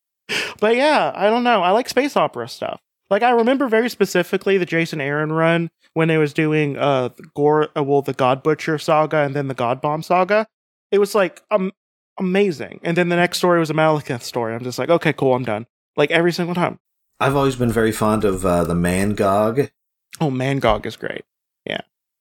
but 0.61 0.76
yeah, 0.76 1.12
I 1.14 1.29
don't 1.29 1.45
know. 1.45 1.62
I 1.62 1.73
like 1.73 1.91
space 1.91 2.17
opera 2.17 2.49
stuff. 2.49 2.81
Like 3.11 3.23
I 3.23 3.33
remember 3.33 3.69
very 3.69 3.91
specifically 3.91 4.57
the 4.57 4.64
Jason 4.64 4.99
Aaron 4.99 5.31
run 5.31 5.71
when 5.93 6.09
they 6.09 6.17
was 6.17 6.33
doing 6.33 6.79
uh 6.79 7.11
Gorr, 7.35 7.69
uh, 7.76 7.83
well 7.83 8.00
the 8.00 8.14
God 8.14 8.43
Butcher 8.43 8.79
saga 8.79 9.19
and 9.19 9.37
then 9.37 9.49
the 9.49 9.55
God 9.55 9.83
Bomb 9.83 10.03
saga. 10.03 10.47
It 10.91 10.99
was 10.99 11.14
like 11.14 11.43
um 11.50 11.71
amazing, 12.19 12.81
and 12.83 12.97
then 12.97 13.11
the 13.11 13.17
next 13.17 13.37
story 13.37 13.59
was 13.59 13.69
a 13.69 13.75
Malekith 13.75 14.23
story. 14.23 14.55
I'm 14.55 14.64
just 14.64 14.79
like, 14.79 14.88
okay, 14.88 15.12
cool, 15.12 15.35
I'm 15.35 15.45
done. 15.45 15.67
Like 15.99 16.11
every 16.11 16.33
single 16.33 16.55
time. 16.55 16.79
I've 17.21 17.37
always 17.37 17.57
been 17.57 17.71
very 17.71 17.93
fond 17.93 18.25
of 18.25 18.47
uh, 18.47 18.64
the 18.64 18.75
Mangog. 18.75 19.71
Oh, 20.19 20.31
Mangog 20.31 20.87
is 20.87 20.97
great. 20.97 21.25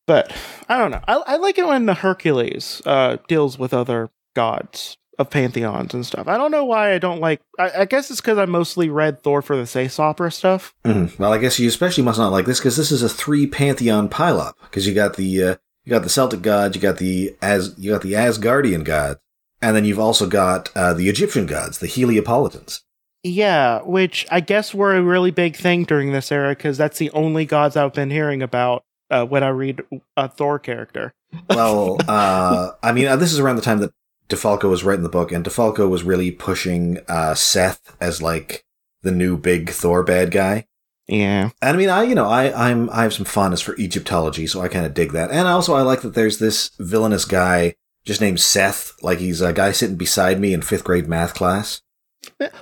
But 0.05 0.33
I 0.67 0.77
don't 0.77 0.91
know. 0.91 1.01
I, 1.07 1.21
I 1.27 1.35
like 1.37 1.57
it 1.57 1.67
when 1.67 1.85
the 1.85 1.93
Hercules 1.93 2.81
uh, 2.85 3.17
deals 3.27 3.57
with 3.57 3.73
other 3.73 4.09
gods 4.35 4.97
of 5.19 5.29
pantheons 5.29 5.93
and 5.93 6.05
stuff. 6.05 6.27
I 6.27 6.37
don't 6.37 6.51
know 6.51 6.65
why 6.65 6.93
I 6.93 6.97
don't 6.97 7.21
like. 7.21 7.39
I, 7.59 7.71
I 7.81 7.85
guess 7.85 8.09
it's 8.09 8.19
because 8.19 8.37
I 8.37 8.45
mostly 8.45 8.89
read 8.89 9.21
Thor 9.21 9.41
for 9.41 9.55
the 9.55 9.65
space 9.67 9.99
opera 9.99 10.31
stuff. 10.31 10.73
Mhm. 10.83 11.17
Well, 11.19 11.31
I 11.31 11.37
guess 11.37 11.59
you 11.59 11.67
especially 11.67 12.03
must 12.03 12.17
not 12.19 12.31
like 12.31 12.45
this 12.45 12.59
because 12.59 12.75
this 12.77 12.91
is 12.91 13.03
a 13.03 13.09
three 13.09 13.45
pantheon 13.47 14.09
pileup. 14.09 14.53
Because 14.63 14.87
you 14.87 14.93
got 14.93 15.15
the 15.15 15.43
uh, 15.43 15.55
you 15.85 15.89
got 15.91 16.03
the 16.03 16.09
Celtic 16.09 16.41
gods, 16.41 16.75
you 16.75 16.81
got 16.81 16.97
the 16.97 17.35
as 17.41 17.75
you 17.77 17.91
got 17.91 18.01
the 18.01 18.13
Asgardian 18.13 18.83
gods, 18.83 19.19
and 19.61 19.75
then 19.75 19.85
you've 19.85 19.99
also 19.99 20.27
got 20.27 20.69
uh, 20.75 20.93
the 20.93 21.07
Egyptian 21.09 21.45
gods, 21.45 21.77
the 21.77 21.87
Heliopolitans. 21.87 22.81
Yeah, 23.25 23.81
which 23.83 24.25
I 24.31 24.41
guess 24.41 24.73
were 24.73 24.95
a 24.95 25.01
really 25.01 25.31
big 25.31 25.55
thing 25.55 25.85
during 25.85 26.11
this 26.11 26.31
era 26.31 26.49
because 26.49 26.77
that's 26.77 26.97
the 26.97 27.11
only 27.11 27.45
gods 27.45 27.77
I've 27.77 27.93
been 27.93 28.09
hearing 28.09 28.41
about 28.41 28.83
uh, 29.13 29.25
when 29.25 29.43
I 29.43 29.49
read 29.49 29.83
a 30.17 30.27
Thor 30.27 30.57
character. 30.57 31.13
Well, 31.49 31.97
uh, 32.07 32.71
I 32.81 32.91
mean, 32.91 33.05
uh, 33.07 33.15
this 33.15 33.31
is 33.31 33.39
around 33.39 33.57
the 33.57 33.61
time 33.61 33.79
that 33.79 33.93
DeFalco 34.29 34.69
was 34.69 34.83
writing 34.83 35.03
the 35.03 35.09
book, 35.09 35.31
and 35.31 35.45
DeFalco 35.45 35.87
was 35.87 36.03
really 36.03 36.31
pushing 36.31 36.99
uh, 37.07 37.35
Seth 37.35 37.95
as 38.01 38.21
like 38.21 38.65
the 39.03 39.11
new 39.11 39.37
big 39.37 39.69
Thor 39.69 40.03
bad 40.03 40.31
guy. 40.31 40.65
Yeah. 41.07 41.49
And 41.61 41.75
I 41.75 41.77
mean, 41.77 41.89
I 41.89 42.03
you 42.03 42.15
know, 42.15 42.27
I 42.27 42.69
I'm 42.69 42.89
I 42.89 43.03
have 43.03 43.13
some 43.13 43.25
fondness 43.25 43.61
for 43.61 43.75
Egyptology, 43.75 44.47
so 44.47 44.61
I 44.61 44.67
kind 44.67 44.85
of 44.85 44.93
dig 44.93 45.11
that. 45.11 45.29
And 45.29 45.47
also, 45.47 45.75
I 45.75 45.81
like 45.81 46.01
that 46.01 46.15
there's 46.15 46.39
this 46.39 46.71
villainous 46.79 47.25
guy 47.25 47.75
just 48.05 48.19
named 48.19 48.39
Seth, 48.39 48.93
like 49.01 49.19
he's 49.19 49.41
a 49.41 49.53
guy 49.53 49.71
sitting 49.71 49.95
beside 49.95 50.39
me 50.39 50.53
in 50.53 50.61
fifth 50.61 50.83
grade 50.83 51.07
math 51.07 51.33
class. 51.33 51.81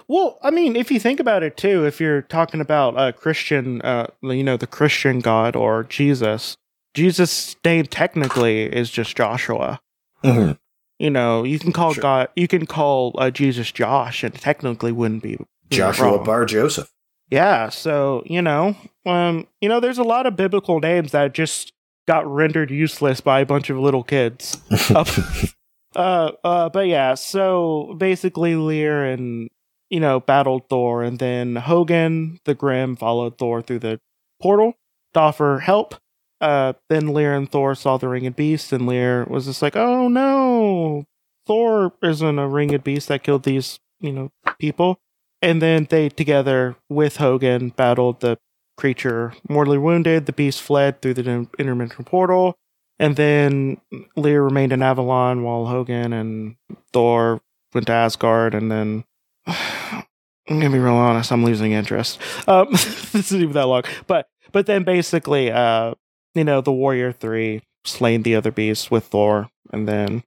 Well, 0.08 0.38
I 0.42 0.52
mean, 0.52 0.76
if 0.76 0.92
you 0.92 1.00
think 1.00 1.20
about 1.20 1.44
it 1.44 1.58
too, 1.58 1.86
if 1.86 2.00
you're 2.00 2.22
talking 2.24 2.62
about 2.62 3.00
a 3.00 3.14
Christian, 3.14 3.82
uh, 3.82 4.08
you 4.22 4.44
know, 4.44 4.58
the 4.58 4.68
Christian 4.68 5.20
God 5.20 5.56
or 5.56 5.84
Jesus, 5.84 6.58
Jesus' 6.94 7.56
name 7.64 7.86
technically 7.86 8.64
is 8.64 8.90
just 8.90 9.16
Joshua. 9.16 9.80
Mm-hmm. 10.24 10.54
You 11.00 11.10
know, 11.10 11.44
you 11.44 11.58
can 11.58 11.72
call 11.72 11.94
Sure. 11.94 12.02
God, 12.02 12.30
you 12.36 12.48
can 12.48 12.66
call 12.66 13.16
uh, 13.18 13.32
Jesus 13.32 13.72
Josh, 13.72 14.24
and 14.24 14.34
technically 14.34 14.92
wouldn't 14.92 15.24
be 15.24 15.38
Joshua 15.70 16.18
wrong. 16.18 16.24
Bar 16.26 16.46
Joseph. 16.46 16.92
Yeah, 17.30 17.70
so 17.70 18.24
you 18.26 18.42
know, 18.42 18.76
um, 19.06 19.48
you 19.62 19.70
know, 19.70 19.80
there's 19.80 19.98
a 19.98 20.04
lot 20.04 20.28
of 20.28 20.36
biblical 20.36 20.80
names 20.80 21.12
that 21.12 21.34
just 21.34 21.74
got 22.08 22.28
rendered 22.32 22.70
useless 22.70 23.22
by 23.22 23.40
a 23.40 23.46
bunch 23.46 23.70
of 23.70 23.78
little 23.78 24.04
kids. 24.04 24.62
Up- 24.94 25.08
uh, 25.96 26.32
uh, 26.44 26.70
but 26.70 26.88
yeah, 26.88 27.16
so 27.16 27.96
basically, 27.98 28.56
Leir 28.56 29.04
and 29.06 29.50
you 29.90 30.00
know 30.00 30.20
battled 30.20 30.70
Thor, 30.70 31.04
and 31.04 31.20
then 31.20 31.58
Hogun 31.58 32.40
the 32.46 32.56
Grim 32.56 32.96
followed 32.96 33.38
Thor 33.38 33.62
through 33.62 33.80
the 33.80 34.00
portal 34.42 34.74
to 35.14 35.20
offer 35.20 35.60
help. 35.60 35.96
Uh, 36.40 36.74
then 36.90 37.08
Leir 37.10 37.36
and 37.36 37.52
Thor 37.52 37.76
saw 37.76 37.98
the 37.98 38.08
ringed 38.08 38.36
beast, 38.36 38.72
and 38.72 38.88
Leir 38.88 39.26
was 39.30 39.46
just 39.46 39.62
like, 39.62 39.76
"Oh 39.76 40.08
no, 40.08 41.06
Thor 41.46 41.94
isn't 42.02 42.40
a 42.40 42.48
ringed 42.48 42.84
beast 42.84 43.10
that 43.10 43.24
killed 43.24 43.44
these 43.44 43.80
you 44.00 44.12
know 44.12 44.32
people." 44.60 45.00
And 45.42 45.62
then 45.62 45.88
they 45.90 46.10
together 46.10 46.76
with 46.88 47.18
Hogun 47.18 47.70
battled 47.70 48.22
the 48.22 48.38
creature 48.78 49.34
mortally 49.50 49.78
wounded. 49.78 50.26
The 50.26 50.34
beast 50.34 50.62
fled 50.62 51.02
through 51.02 51.16
the 51.16 51.30
in- 51.30 51.48
interdimensional 51.60 52.06
portal. 52.06 52.56
And 53.02 53.16
then 53.16 53.82
Leir 54.16 54.44
remained 54.44 54.72
in 54.72 54.84
Avalon 54.84 55.42
while 55.42 55.66
Hogun 55.66 56.14
and 56.14 56.56
Thor 56.94 57.42
went 57.74 57.88
to 57.88 57.94
Asgard. 57.94 58.54
And 58.54 58.72
then, 58.72 59.04
I'm 59.48 60.06
gonna 60.48 60.70
be 60.70 60.78
real 60.78 60.94
honest, 60.94 61.32
I'm 61.32 61.44
losing 61.44 61.72
interest. 61.72 62.20
Um, 62.48 62.68
this 62.72 63.16
isn't 63.16 63.42
even 63.42 63.54
that 63.54 63.66
long, 63.66 63.84
but 64.06 64.30
but 64.52 64.68
then 64.68 64.84
basically, 64.84 65.52
uh, 65.52 65.96
you 66.36 66.44
know, 66.44 66.62
the 66.62 66.72
Warrior 66.72 67.12
Three 67.12 67.64
slain 67.86 68.22
the 68.22 68.36
other 68.36 68.52
beasts 68.52 68.92
with 68.92 69.06
Thor, 69.06 69.50
and 69.74 69.88
then 69.88 70.24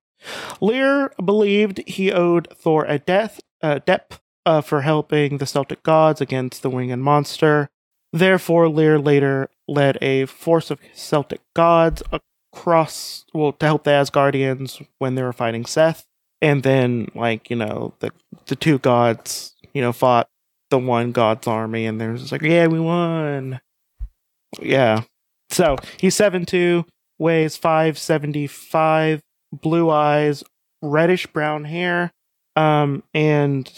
Leir 0.60 1.12
believed 1.24 1.86
he 1.86 2.10
owed 2.10 2.48
Thor 2.56 2.86
a 2.86 2.98
death, 2.98 3.40
uh, 3.62 3.80
debt 3.86 4.18
uh, 4.46 4.62
for 4.62 4.80
helping 4.80 5.38
the 5.38 5.46
Celtic 5.46 5.82
gods 5.84 6.20
against 6.20 6.62
the 6.62 6.70
winged 6.70 7.02
monster. 7.02 7.68
Therefore, 8.12 8.68
Leir 8.68 8.98
later 8.98 9.48
led 9.68 9.98
a 10.00 10.26
force 10.26 10.70
of 10.70 10.80
Celtic 10.92 11.40
gods 11.54 12.02
across, 12.54 13.24
well, 13.34 13.52
to 13.52 13.66
help 13.66 13.84
the 13.84 13.90
Asgardians 13.90 14.84
when 14.98 15.14
they 15.14 15.22
were 15.22 15.32
fighting 15.32 15.66
Seth. 15.66 16.06
And 16.40 16.62
then, 16.62 17.08
like, 17.14 17.50
you 17.50 17.56
know, 17.56 17.94
the 18.00 18.12
the 18.46 18.56
two 18.56 18.78
gods, 18.78 19.54
you 19.72 19.80
know, 19.80 19.92
fought 19.92 20.28
the 20.70 20.78
one 20.78 21.12
god's 21.12 21.46
army, 21.46 21.86
and 21.86 22.00
there's 22.00 22.20
just 22.20 22.32
like, 22.32 22.42
yeah, 22.42 22.66
we 22.66 22.80
won. 22.80 23.60
Yeah. 24.60 25.02
So 25.50 25.76
he's 25.98 26.14
seven 26.14 26.44
two, 26.44 26.84
weighs 27.18 27.56
575, 27.56 29.22
blue 29.52 29.90
eyes, 29.90 30.44
reddish 30.82 31.26
brown 31.28 31.64
hair, 31.64 32.12
um, 32.56 33.02
and 33.14 33.70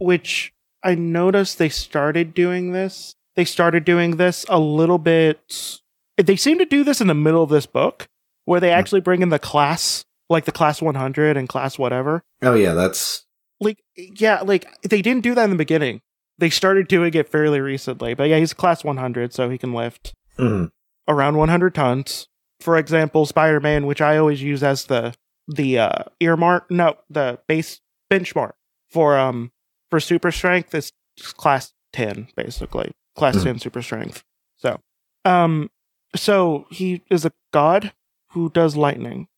which 0.00 0.52
I 0.82 0.94
noticed 0.94 1.58
they 1.58 1.68
started 1.68 2.34
doing 2.34 2.72
this. 2.72 3.14
They 3.36 3.44
started 3.44 3.84
doing 3.84 4.16
this 4.16 4.44
a 4.48 4.58
little 4.58 4.98
bit. 4.98 5.80
They 6.16 6.36
seem 6.36 6.58
to 6.58 6.64
do 6.64 6.84
this 6.84 7.00
in 7.00 7.06
the 7.06 7.14
middle 7.14 7.42
of 7.42 7.50
this 7.50 7.66
book, 7.66 8.08
where 8.44 8.60
they 8.60 8.70
actually 8.70 9.00
bring 9.00 9.22
in 9.22 9.30
the 9.30 9.38
class, 9.38 10.04
like 10.28 10.44
the 10.44 10.52
class 10.52 10.82
100 10.82 11.36
and 11.36 11.48
class 11.48 11.78
whatever. 11.78 12.22
Oh 12.42 12.54
yeah, 12.54 12.74
that's 12.74 13.26
Like, 13.60 13.78
yeah, 13.96 14.40
like 14.42 14.66
they 14.82 15.02
didn't 15.02 15.22
do 15.22 15.34
that 15.34 15.44
in 15.44 15.50
the 15.50 15.56
beginning. 15.56 16.00
They 16.38 16.50
started 16.50 16.88
doing 16.88 17.14
it 17.14 17.28
fairly 17.28 17.60
recently, 17.60 18.14
but 18.14 18.28
yeah, 18.28 18.38
he's 18.38 18.52
class 18.52 18.82
100, 18.84 19.32
so 19.32 19.48
he 19.48 19.58
can 19.58 19.72
lift 19.72 20.14
mhm. 20.38 20.70
around 21.06 21.36
100 21.36 21.74
tons. 21.74 22.28
For 22.60 22.76
example, 22.76 23.26
Spider-Man, 23.26 23.86
which 23.86 24.00
I 24.00 24.16
always 24.16 24.42
use 24.42 24.62
as 24.62 24.86
the 24.86 25.14
the 25.48 25.78
uh, 25.78 26.04
earmark, 26.20 26.70
no, 26.70 26.96
the 27.10 27.38
base 27.48 27.80
benchmark 28.10 28.52
for 28.90 29.18
um 29.18 29.50
for 29.90 29.98
super 30.00 30.30
strength 30.30 30.74
is 30.74 30.92
class 31.34 31.72
10 31.92 32.28
basically. 32.36 32.92
Class 33.16 33.36
Mhm. 33.36 33.44
10 33.44 33.58
super 33.58 33.82
strength. 33.82 34.22
So, 34.56 34.80
um 35.24 35.70
so 36.14 36.66
he 36.70 37.02
is 37.10 37.24
a 37.24 37.32
god 37.52 37.92
who 38.30 38.50
does 38.50 38.76
lightning. 38.76 39.28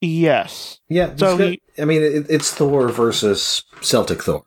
Yes. 0.00 0.80
yeah. 0.88 1.14
So 1.16 1.36
he- 1.36 1.60
I 1.78 1.84
mean, 1.84 2.02
it, 2.02 2.26
it's 2.30 2.52
Thor 2.52 2.88
versus 2.88 3.64
Celtic 3.80 4.22
Thor. 4.22 4.44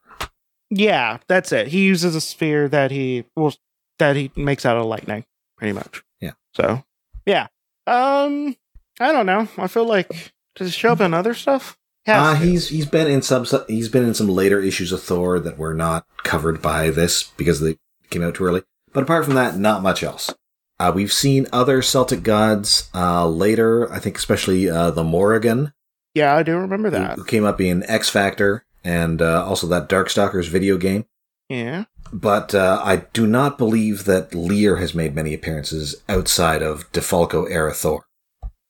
Yeah, 0.69 1.17
that's 1.27 1.51
it. 1.51 1.67
He 1.67 1.83
uses 1.86 2.15
a 2.15 2.21
sphere 2.21 2.69
that 2.69 2.91
he 2.91 3.25
well 3.36 3.53
that 4.00 4.15
he 4.15 4.31
makes 4.38 4.65
out 4.65 4.77
of 4.77 4.86
lightning, 4.86 5.25
pretty 5.57 5.74
much. 5.74 6.01
Yeah. 6.21 6.31
So 6.53 6.83
yeah. 7.25 7.48
Um 7.88 8.55
I 9.00 9.12
don't 9.12 9.25
know. 9.25 9.48
I 9.57 9.67
feel 9.67 9.86
like 9.86 10.31
does 10.55 10.67
it 10.67 10.71
show 10.74 10.93
up 10.93 11.01
in 11.01 11.13
other 11.13 11.33
stuff? 11.33 11.77
Uh, 12.07 12.36
he's 12.36 12.69
he's 12.69 12.86
been 12.86 13.07
in 13.07 13.21
some 13.21 13.45
he's 13.67 13.89
been 13.89 14.05
in 14.05 14.13
some 14.13 14.27
later 14.29 14.60
issues 14.62 14.91
of 14.93 15.03
Thor 15.03 15.39
that 15.39 15.57
were 15.57 15.74
not 15.74 16.05
covered 16.24 16.62
by 16.62 16.89
this 16.89 17.24
because 17.36 17.60
they 17.60 17.77
came 18.10 18.24
out 18.24 18.36
too 18.36 18.45
early. 18.45 18.63
But 18.93 19.03
apart 19.03 19.25
from 19.25 19.36
that, 19.36 19.57
not 19.57 19.83
much 19.83 20.01
else. 20.03 20.33
Uh, 20.82 20.92
we've 20.92 21.14
seen 21.14 21.46
other 21.54 21.84
Celtic 21.84 22.24
gods 22.24 22.90
uh, 22.96 23.28
later. 23.28 23.92
I 23.94 24.00
think 24.00 24.18
especially 24.18 24.68
uh, 24.68 24.90
the 24.90 25.04
Morrigan, 25.04 25.74
yeah, 26.16 26.36
I 26.36 26.42
do 26.42 26.58
remember 26.58 26.90
that. 26.90 27.18
who 27.18 27.24
came 27.24 27.46
up 27.46 27.62
in 27.62 27.84
X 27.84 28.10
Factor 28.10 28.66
and 28.84 29.22
uh, 29.22 29.46
also 29.46 29.68
that 29.68 29.90
Darkstalkers 29.90 30.48
video 30.50 30.78
game. 30.78 31.06
Yeah. 31.50 31.86
But 32.12 32.56
uh, 32.56 32.82
I 32.84 33.04
do 33.14 33.28
not 33.28 33.60
believe 33.60 34.06
that 34.06 34.34
Leir 34.34 34.78
has 34.78 34.96
made 34.96 35.14
many 35.14 35.36
appearances 35.36 36.02
outside 36.10 36.64
of 36.64 36.92
Defalco 36.92 37.48
era 37.50 37.74
Thor. 37.74 38.06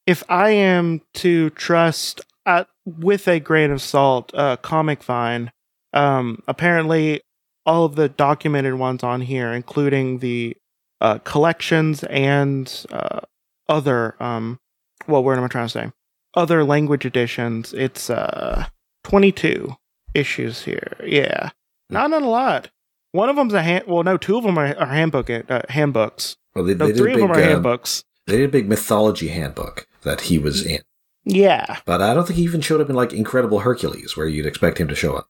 If 0.06 0.22
I 0.28 0.50
am 0.50 1.00
to 1.14 1.48
trust 1.50 2.20
uh, 2.44 2.64
with 2.84 3.26
a 3.26 3.40
grain 3.40 3.70
of 3.70 3.80
salt, 3.80 4.32
uh 4.34 4.56
Comic 4.58 5.02
Vine, 5.02 5.50
um 5.94 6.42
apparently 6.46 7.22
all 7.64 7.84
of 7.86 7.94
the 7.94 8.08
documented 8.08 8.74
ones 8.74 9.02
on 9.02 9.22
here, 9.22 9.52
including 9.52 10.18
the 10.18 10.56
uh 11.02 11.18
collections 11.18 12.02
and 12.04 12.86
uh 12.90 13.20
other 13.68 14.16
um 14.22 14.58
well 15.06 15.22
what 15.22 15.36
am 15.36 15.44
I 15.44 15.48
trying 15.48 15.66
to 15.66 15.72
say? 15.72 15.92
Other 16.34 16.64
language 16.64 17.04
editions, 17.04 17.74
it's 17.74 18.08
uh 18.08 18.66
twenty 19.04 19.32
two 19.32 19.76
issues 20.14 20.62
here. 20.62 20.96
Yeah. 21.04 21.50
Not 21.90 22.08
not 22.10 22.22
a 22.22 22.28
lot. 22.28 22.70
One 23.10 23.28
of 23.28 23.36
them's 23.36 23.52
a 23.52 23.62
hand. 23.62 23.84
Well, 23.86 24.02
no, 24.04 24.16
two 24.16 24.38
of 24.38 24.44
them 24.44 24.56
are, 24.58 24.74
are 24.78 24.86
handbook 24.86 25.28
uh, 25.28 25.60
handbooks. 25.68 26.36
Well, 26.54 26.64
they, 26.64 26.74
No, 26.74 26.86
they 26.86 26.92
did 26.92 26.98
three 27.02 27.12
a 27.12 27.14
of 27.16 27.20
them 27.20 27.28
big, 27.32 27.36
are 27.38 27.42
uh, 27.42 27.48
handbooks. 27.50 28.04
They 28.26 28.38
did 28.38 28.48
a 28.48 28.52
big 28.52 28.68
mythology 28.68 29.28
handbook 29.28 29.86
that 30.02 30.22
he 30.22 30.38
was 30.38 30.64
in, 30.64 30.80
Yeah. 31.24 31.78
but 31.84 32.00
I 32.00 32.14
don't 32.14 32.26
think 32.26 32.38
he 32.38 32.44
even 32.44 32.62
showed 32.62 32.80
up 32.80 32.88
in 32.88 32.96
like 32.96 33.12
Incredible 33.12 33.58
Hercules, 33.60 34.16
where 34.16 34.26
you'd 34.28 34.46
expect 34.46 34.78
him 34.78 34.88
to 34.88 34.94
show 34.94 35.12
up. 35.14 35.26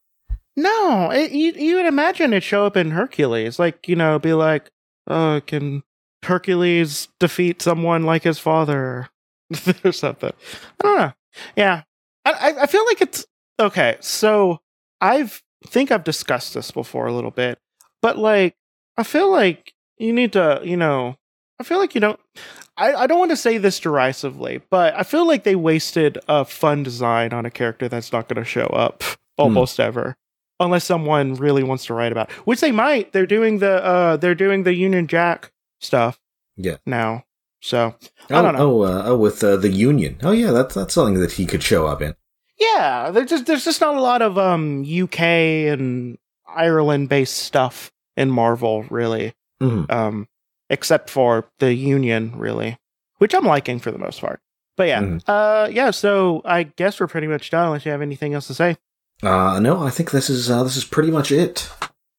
No, 0.56 1.10
it, 1.10 1.32
you 1.32 1.52
you 1.52 1.76
would 1.76 1.86
imagine 1.86 2.32
it 2.34 2.42
show 2.42 2.66
up 2.66 2.76
in 2.76 2.90
Hercules, 2.92 3.58
like 3.58 3.88
you 3.88 3.96
know, 3.96 4.18
be 4.20 4.34
like, 4.34 4.70
oh, 5.06 5.40
can 5.46 5.82
Hercules 6.22 7.08
defeat 7.18 7.62
someone 7.62 8.04
like 8.04 8.22
his 8.22 8.38
father 8.38 9.08
or 9.84 9.92
something? 9.92 10.32
I 10.80 10.82
don't 10.82 10.98
know. 10.98 11.12
Yeah, 11.56 11.82
I 12.24 12.54
I- 12.60 12.66
feel 12.66 12.84
like 12.86 13.00
it's 13.00 13.26
okay. 13.58 13.96
So 14.00 14.60
I've 15.00 15.42
think 15.66 15.90
I've 15.90 16.04
discussed 16.04 16.54
this 16.54 16.70
before 16.70 17.06
a 17.06 17.12
little 17.12 17.30
bit, 17.30 17.58
but 18.00 18.18
like 18.18 18.56
I 18.96 19.02
feel 19.02 19.30
like 19.30 19.74
you 19.98 20.12
need 20.12 20.32
to, 20.34 20.60
you 20.64 20.76
know, 20.76 21.16
I 21.58 21.64
feel 21.64 21.78
like 21.78 21.94
you 21.94 22.00
don't. 22.00 22.20
I, 22.76 22.94
I 22.94 23.06
don't 23.06 23.18
want 23.18 23.30
to 23.30 23.36
say 23.36 23.58
this 23.58 23.78
derisively, 23.78 24.62
but 24.70 24.94
I 24.96 25.02
feel 25.02 25.26
like 25.26 25.44
they 25.44 25.54
wasted 25.54 26.18
a 26.26 26.44
fun 26.44 26.82
design 26.82 27.32
on 27.34 27.44
a 27.44 27.50
character 27.50 27.86
that's 27.86 28.12
not 28.12 28.28
going 28.28 28.42
to 28.42 28.48
show 28.48 28.66
up 28.66 29.02
hmm. 29.02 29.14
almost 29.36 29.78
ever 29.78 30.16
unless 30.64 30.84
someone 30.84 31.34
really 31.34 31.62
wants 31.62 31.86
to 31.86 31.94
write 31.94 32.12
about 32.12 32.30
it, 32.30 32.36
which 32.46 32.60
they 32.60 32.72
might 32.72 33.12
they're 33.12 33.26
doing 33.26 33.58
the 33.58 33.82
uh 33.84 34.16
they're 34.16 34.34
doing 34.34 34.62
the 34.64 34.74
union 34.74 35.06
jack 35.06 35.52
stuff 35.80 36.18
Yeah. 36.56 36.76
now 36.86 37.24
so 37.60 37.94
Oh, 38.30 38.38
I 38.38 38.42
don't 38.42 38.54
know. 38.56 38.82
Oh, 38.82 38.82
uh, 38.82 39.02
oh, 39.06 39.16
with 39.16 39.42
uh, 39.44 39.56
the 39.56 39.68
Union. 39.68 40.18
Oh, 40.22 40.32
yeah, 40.32 40.50
that's 40.50 40.74
that's 40.74 40.94
something 40.94 41.20
that 41.20 41.32
he 41.32 41.46
could 41.46 41.62
show 41.62 41.86
up 41.86 42.02
in. 42.02 42.14
yeah 42.58 43.10
there's 43.10 43.30
just 43.30 43.46
there's 43.46 43.64
just 43.64 43.80
not 43.80 43.96
a 43.96 44.00
lot 44.00 44.22
of 44.22 44.36
um 44.38 44.84
uk 45.02 45.18
and 45.20 46.18
ireland 46.46 47.08
based 47.08 47.36
stuff 47.36 47.90
in 48.16 48.30
marvel 48.30 48.84
really 48.90 49.34
Mhm. 49.62 49.90
um 49.90 50.28
except 50.70 51.08
for 51.10 51.46
the 51.58 51.72
union 51.74 52.32
really 52.36 52.78
which 53.18 53.34
i'm 53.34 53.44
liking 53.46 53.78
for 53.78 53.90
the 53.90 53.98
most 53.98 54.20
part 54.20 54.40
but 54.76 54.86
yeah 54.88 55.00
Mhm. 55.00 55.22
uh 55.26 55.68
yeah 55.70 55.90
so 55.90 56.42
i 56.44 56.62
guess 56.64 57.00
we're 57.00 57.06
pretty 57.06 57.26
much 57.26 57.50
done 57.50 57.66
unless 57.66 57.84
you 57.86 57.92
have 57.92 58.02
anything 58.02 58.34
else 58.34 58.46
to 58.48 58.54
say 58.54 58.76
Uh, 59.22 59.60
no, 59.60 59.82
I 59.82 59.90
think 59.90 60.10
this 60.10 60.28
is 60.28 60.50
uh, 60.50 60.64
this 60.64 60.76
is 60.76 60.84
pretty 60.84 61.10
much 61.10 61.30
it. 61.30 61.70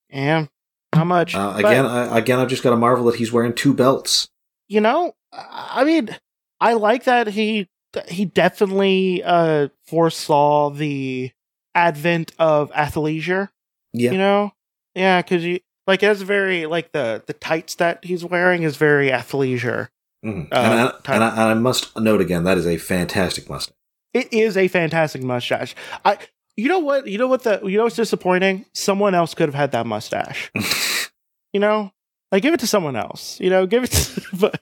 and 0.10 0.50
how 0.94 1.04
much 1.04 1.36
Uh, 1.36 1.54
again, 1.58 1.86
I, 1.86 2.18
again, 2.18 2.40
I've 2.40 2.48
just 2.50 2.64
got 2.64 2.70
to 2.70 2.78
marvel 2.78 3.06
that 3.06 3.16
he's 3.16 3.32
wearing 3.32 3.54
two 3.54 3.74
belts. 3.74 4.30
you 4.68 4.80
know 4.80 5.14
i 5.34 5.84
mean 5.84 6.16
i 6.62 6.74
like 6.74 7.04
that 7.06 7.28
he 7.28 7.68
he 8.08 8.24
definitely 8.26 9.22
uh 9.24 9.68
foresaw 9.88 10.70
the 10.70 11.32
advent 11.76 12.32
of 12.40 12.72
athleisure 12.72 13.50
Yeah, 13.94 14.12
you 14.12 14.18
know 14.20 14.54
yeah 14.96 15.22
because 15.24 15.44
you 15.44 15.60
like 15.88 16.04
it's 16.04 16.22
very 16.22 16.66
like 16.68 16.92
the 16.92 17.24
the 17.26 17.34
tights 17.34 17.76
that 17.76 18.06
he's 18.06 18.24
wearing 18.24 18.62
is 18.64 18.78
very 18.78 19.10
athleisure 19.10 19.90
Mhm. 20.24 20.48
uh, 20.52 20.56
and, 20.56 20.80
I, 20.80 21.14
and, 21.16 21.24
I, 21.24 21.30
and 21.32 21.40
I 21.40 21.54
must 21.56 21.98
note 22.00 22.22
again 22.22 22.44
that 22.46 22.58
is 22.60 22.68
a 22.68 22.78
fantastic 22.78 23.50
mustache. 23.50 23.76
it 24.14 24.32
is 24.32 24.56
a 24.56 24.68
fantastic 24.68 25.22
mustache 25.24 25.76
i 26.06 26.18
you 26.58 26.70
know 26.70 26.80
what 26.80 27.08
you 27.08 27.18
know 27.18 27.28
what 27.28 27.44
the 27.44 27.62
you 27.64 27.78
know 27.78 27.84
what's 27.84 27.96
disappointing? 27.96 28.66
Someone 28.74 29.16
else 29.16 29.34
could 29.34 29.48
have 29.48 29.56
had 29.56 29.72
that 29.72 29.86
mustache. 29.86 30.52
You 31.52 31.60
know? 31.60 31.92
Like 32.32 32.42
give 32.42 32.56
it 32.56 32.62
to 32.62 32.68
someone 32.68 32.96
else 32.96 33.40
you 33.40 33.52
know? 33.52 33.68
Give 33.68 33.84
it 33.84 33.92
to 33.92 34.22
but 34.40 34.60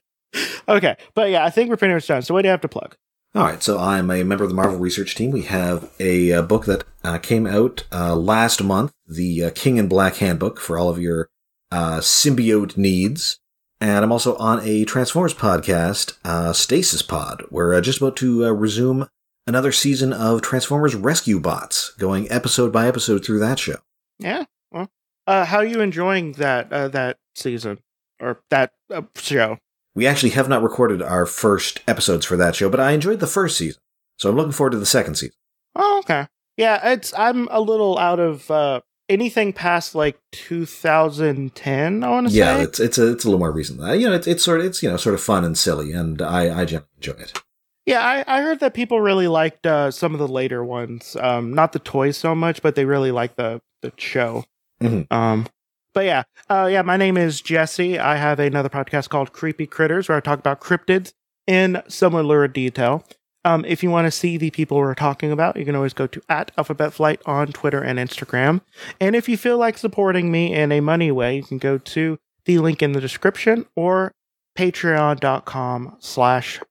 okay. 0.68 0.98
But 1.14 1.30
yeah 1.30 1.46
i 1.46 1.50
think 1.50 1.70
we're 1.70 1.78
pretty 1.78 1.94
much 1.94 2.06
done. 2.06 2.22
So 2.22 2.34
what 2.34 2.42
do 2.42 2.48
you 2.48 2.52
have 2.52 2.60
to 2.62 2.68
plug? 2.68 2.98
All 3.34 3.44
right, 3.44 3.64
so 3.64 3.80
I'm 3.80 4.12
a 4.12 4.24
member 4.24 4.44
of 4.44 4.50
the 4.50 4.56
Marvel 4.58 4.78
Research 4.78 5.16
Team. 5.16 5.32
We 5.32 5.44
have 5.44 5.90
a, 6.02 6.34
uh 6.34 6.42
book 6.42 6.66
that 6.66 6.84
uh, 7.02 7.18
came 7.18 7.48
out 7.48 7.86
uh, 7.90 8.14
last 8.14 8.62
month, 8.62 8.92
the 9.08 9.46
uh, 9.46 9.52
King 9.56 9.78
in 9.78 9.88
Black 9.88 10.18
Handbook 10.18 10.60
for 10.60 10.78
all 10.78 10.90
of 10.90 11.00
your 11.00 11.30
uh, 11.72 12.00
symbiote 12.00 12.76
needs. 12.76 13.40
And 13.80 14.04
I'm 14.04 14.12
also 14.12 14.36
on 14.36 14.60
a 14.64 14.84
Transformers 14.84 15.34
podcast, 15.34 16.18
uh, 16.26 16.52
Stasis 16.52 17.02
Pod. 17.02 17.46
We're 17.50 17.74
uh, 17.74 17.80
just 17.82 18.00
about 18.00 18.18
to 18.18 18.46
uh, 18.46 18.52
resume 18.52 19.08
another 19.48 19.72
season 19.72 20.14
of 20.14 20.42
Transformers 20.42 20.96
Rescue 20.96 21.40
Bots, 21.40 21.92
going 21.98 22.30
episode 22.32 22.72
by 22.72 22.88
episode 22.88 23.26
through 23.26 23.40
that 23.40 23.60
show. 23.60 23.78
Yeah. 24.20 24.46
Well, 24.72 24.90
uh, 25.28 25.46
how 25.46 25.58
are 25.58 25.66
you 25.66 25.82
enjoying 25.82 26.34
that 26.34 26.72
uh, 26.72 26.88
that 26.90 27.18
season 27.36 27.80
or 28.20 28.42
that 28.50 28.72
uh, 28.94 29.04
show? 29.16 29.58
We 29.94 30.08
actually 30.08 30.30
have 30.32 30.48
not 30.48 30.64
recorded 30.64 31.02
our 31.02 31.26
first 31.26 31.82
episodes 31.88 32.26
for 32.26 32.38
that 32.38 32.56
show, 32.56 32.70
but 32.70 32.80
I 32.80 32.92
enjoyed 32.92 33.20
the 33.20 33.28
first 33.28 33.58
season. 33.58 33.82
So 34.18 34.30
I'm 34.30 34.36
looking 34.38 34.54
forward 34.54 34.72
to 34.72 34.80
the 34.80 34.86
second 34.86 35.16
season. 35.16 35.36
Oh, 35.76 36.00
okay. 36.00 36.28
Yeah, 36.58 36.92
it's 36.92 37.14
I'm 37.18 37.48
a 37.50 37.60
little 37.60 37.98
out 37.98 38.20
of 38.20 38.50
uh, 38.52 38.82
anything 39.10 39.52
past 39.52 39.96
like 39.96 40.20
2010. 40.32 42.04
I 42.04 42.10
want 42.10 42.28
to 42.30 42.34
Yeah, 42.34 42.46
say. 42.54 42.58
Yeah, 42.58 42.64
it's 42.64 42.80
it's 42.80 42.98
a 42.98 43.12
it's 43.12 43.24
a 43.26 43.28
little 43.28 43.40
more 43.40 43.52
recent. 43.52 43.80
You 44.00 44.10
know, 44.10 44.16
it's 44.16 44.28
it's 44.28 44.44
sort 44.44 44.60
of 44.60 44.66
it's 44.66 44.82
you 44.84 44.90
know 44.90 44.98
sort 44.98 45.16
of 45.16 45.22
fun 45.22 45.44
and 45.44 45.58
silly, 45.58 45.92
and 45.92 46.22
I 46.22 46.50
I 46.60 46.62
enjoy 46.62 47.14
it. 47.14 47.42
Yeah, 47.92 48.00
I, 48.06 48.24
I 48.26 48.42
heard 48.42 48.62
that 48.62 48.74
people 48.74 49.02
really 49.02 49.28
liked 49.28 49.68
uh, 49.68 49.92
some 49.92 50.14
of 50.14 50.20
the 50.20 50.28
later 50.28 50.64
ones. 50.64 51.18
Um, 51.20 51.54
not 51.54 51.74
the 51.74 51.80
toys 51.80 52.16
so 52.16 52.34
much, 52.34 52.62
but 52.62 52.76
they 52.76 52.86
really 52.86 53.12
liked 53.12 53.36
the 53.36 53.62
the 53.82 53.92
show. 53.98 54.46
Mhm. 54.82 55.12
Um, 55.12 55.46
but 55.94 56.06
yeah, 56.06 56.24
uh, 56.50 56.70
yeah. 56.72 56.84
My 56.84 56.96
name 56.96 57.18
is 57.18 57.42
Jesse. 57.42 58.00
I 58.00 58.16
have 58.16 58.40
another 58.40 58.70
podcast 58.70 59.10
called 59.10 59.34
Creepy 59.34 59.68
Critters, 59.68 60.08
where 60.08 60.18
I 60.18 60.22
talk 60.22 60.40
about 60.40 60.62
cryptids 60.62 61.12
in 61.46 61.84
similar 61.90 62.24
lurid 62.24 62.54
detail. 62.54 63.06
Um, 63.44 63.66
if 63.66 63.84
you 63.84 63.90
want 63.90 64.06
to 64.06 64.12
see 64.12 64.38
the 64.38 64.52
people 64.52 64.78
we're 64.78 64.96
talking 64.96 65.34
about, 65.34 65.58
you 65.58 65.66
can 65.66 65.76
always 65.76 65.94
go 65.94 66.08
to 66.08 66.22
at 66.30 66.54
Alphabet 66.58 66.94
Flight 66.94 67.22
on 67.26 67.48
Twitter 67.48 67.82
and 67.82 68.00
Instagram. 68.00 68.62
And 69.02 69.18
if 69.18 69.28
you 69.28 69.36
feel 69.36 69.58
like 69.58 69.78
supporting 69.78 70.32
me 70.32 70.54
in 70.54 70.72
a 70.72 70.80
money 70.80 71.12
way, 71.12 71.36
you 71.36 71.44
can 71.44 71.58
go 71.58 71.78
to 71.78 72.18
the 72.46 72.60
link 72.60 72.82
in 72.82 72.94
the 72.94 73.02
description 73.02 73.66
or 73.76 74.14
patreon.com 74.58 75.98
slash 76.00 76.62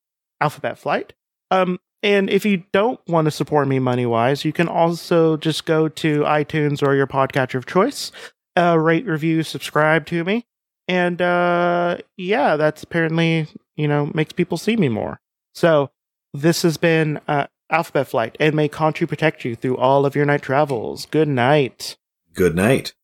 alphabet 0.40 0.78
flight. 0.78 1.12
Um, 1.50 1.78
and 2.02 2.30
if 2.30 2.44
you 2.44 2.64
don't 2.72 3.00
want 3.06 3.26
to 3.26 3.30
support 3.30 3.68
me 3.68 3.78
money 3.78 4.06
wise, 4.06 4.44
you 4.44 4.52
can 4.52 4.68
also 4.68 5.36
just 5.36 5.66
go 5.66 5.88
to 5.88 6.20
iTunes 6.22 6.82
or 6.86 6.94
your 6.94 7.06
podcatcher 7.06 7.56
of 7.56 7.66
choice, 7.66 8.10
uh, 8.56 8.78
rate, 8.78 9.06
review, 9.06 9.42
subscribe 9.42 10.06
to 10.06 10.24
me. 10.24 10.46
And 10.88 11.20
uh, 11.20 11.98
yeah, 12.16 12.56
that's 12.56 12.82
apparently, 12.82 13.48
you 13.76 13.86
know, 13.86 14.10
makes 14.14 14.32
people 14.32 14.56
see 14.56 14.76
me 14.76 14.88
more. 14.88 15.20
So 15.54 15.90
this 16.32 16.62
has 16.62 16.76
been 16.76 17.20
uh, 17.28 17.46
Alphabet 17.70 18.08
Flight, 18.08 18.36
and 18.40 18.54
may 18.54 18.68
Conchu 18.68 19.06
protect 19.06 19.44
you 19.44 19.54
through 19.54 19.76
all 19.76 20.06
of 20.06 20.16
your 20.16 20.24
night 20.24 20.42
travels. 20.42 21.06
Good 21.06 21.28
night. 21.28 21.96
Good 22.34 22.56
night. 22.56 22.94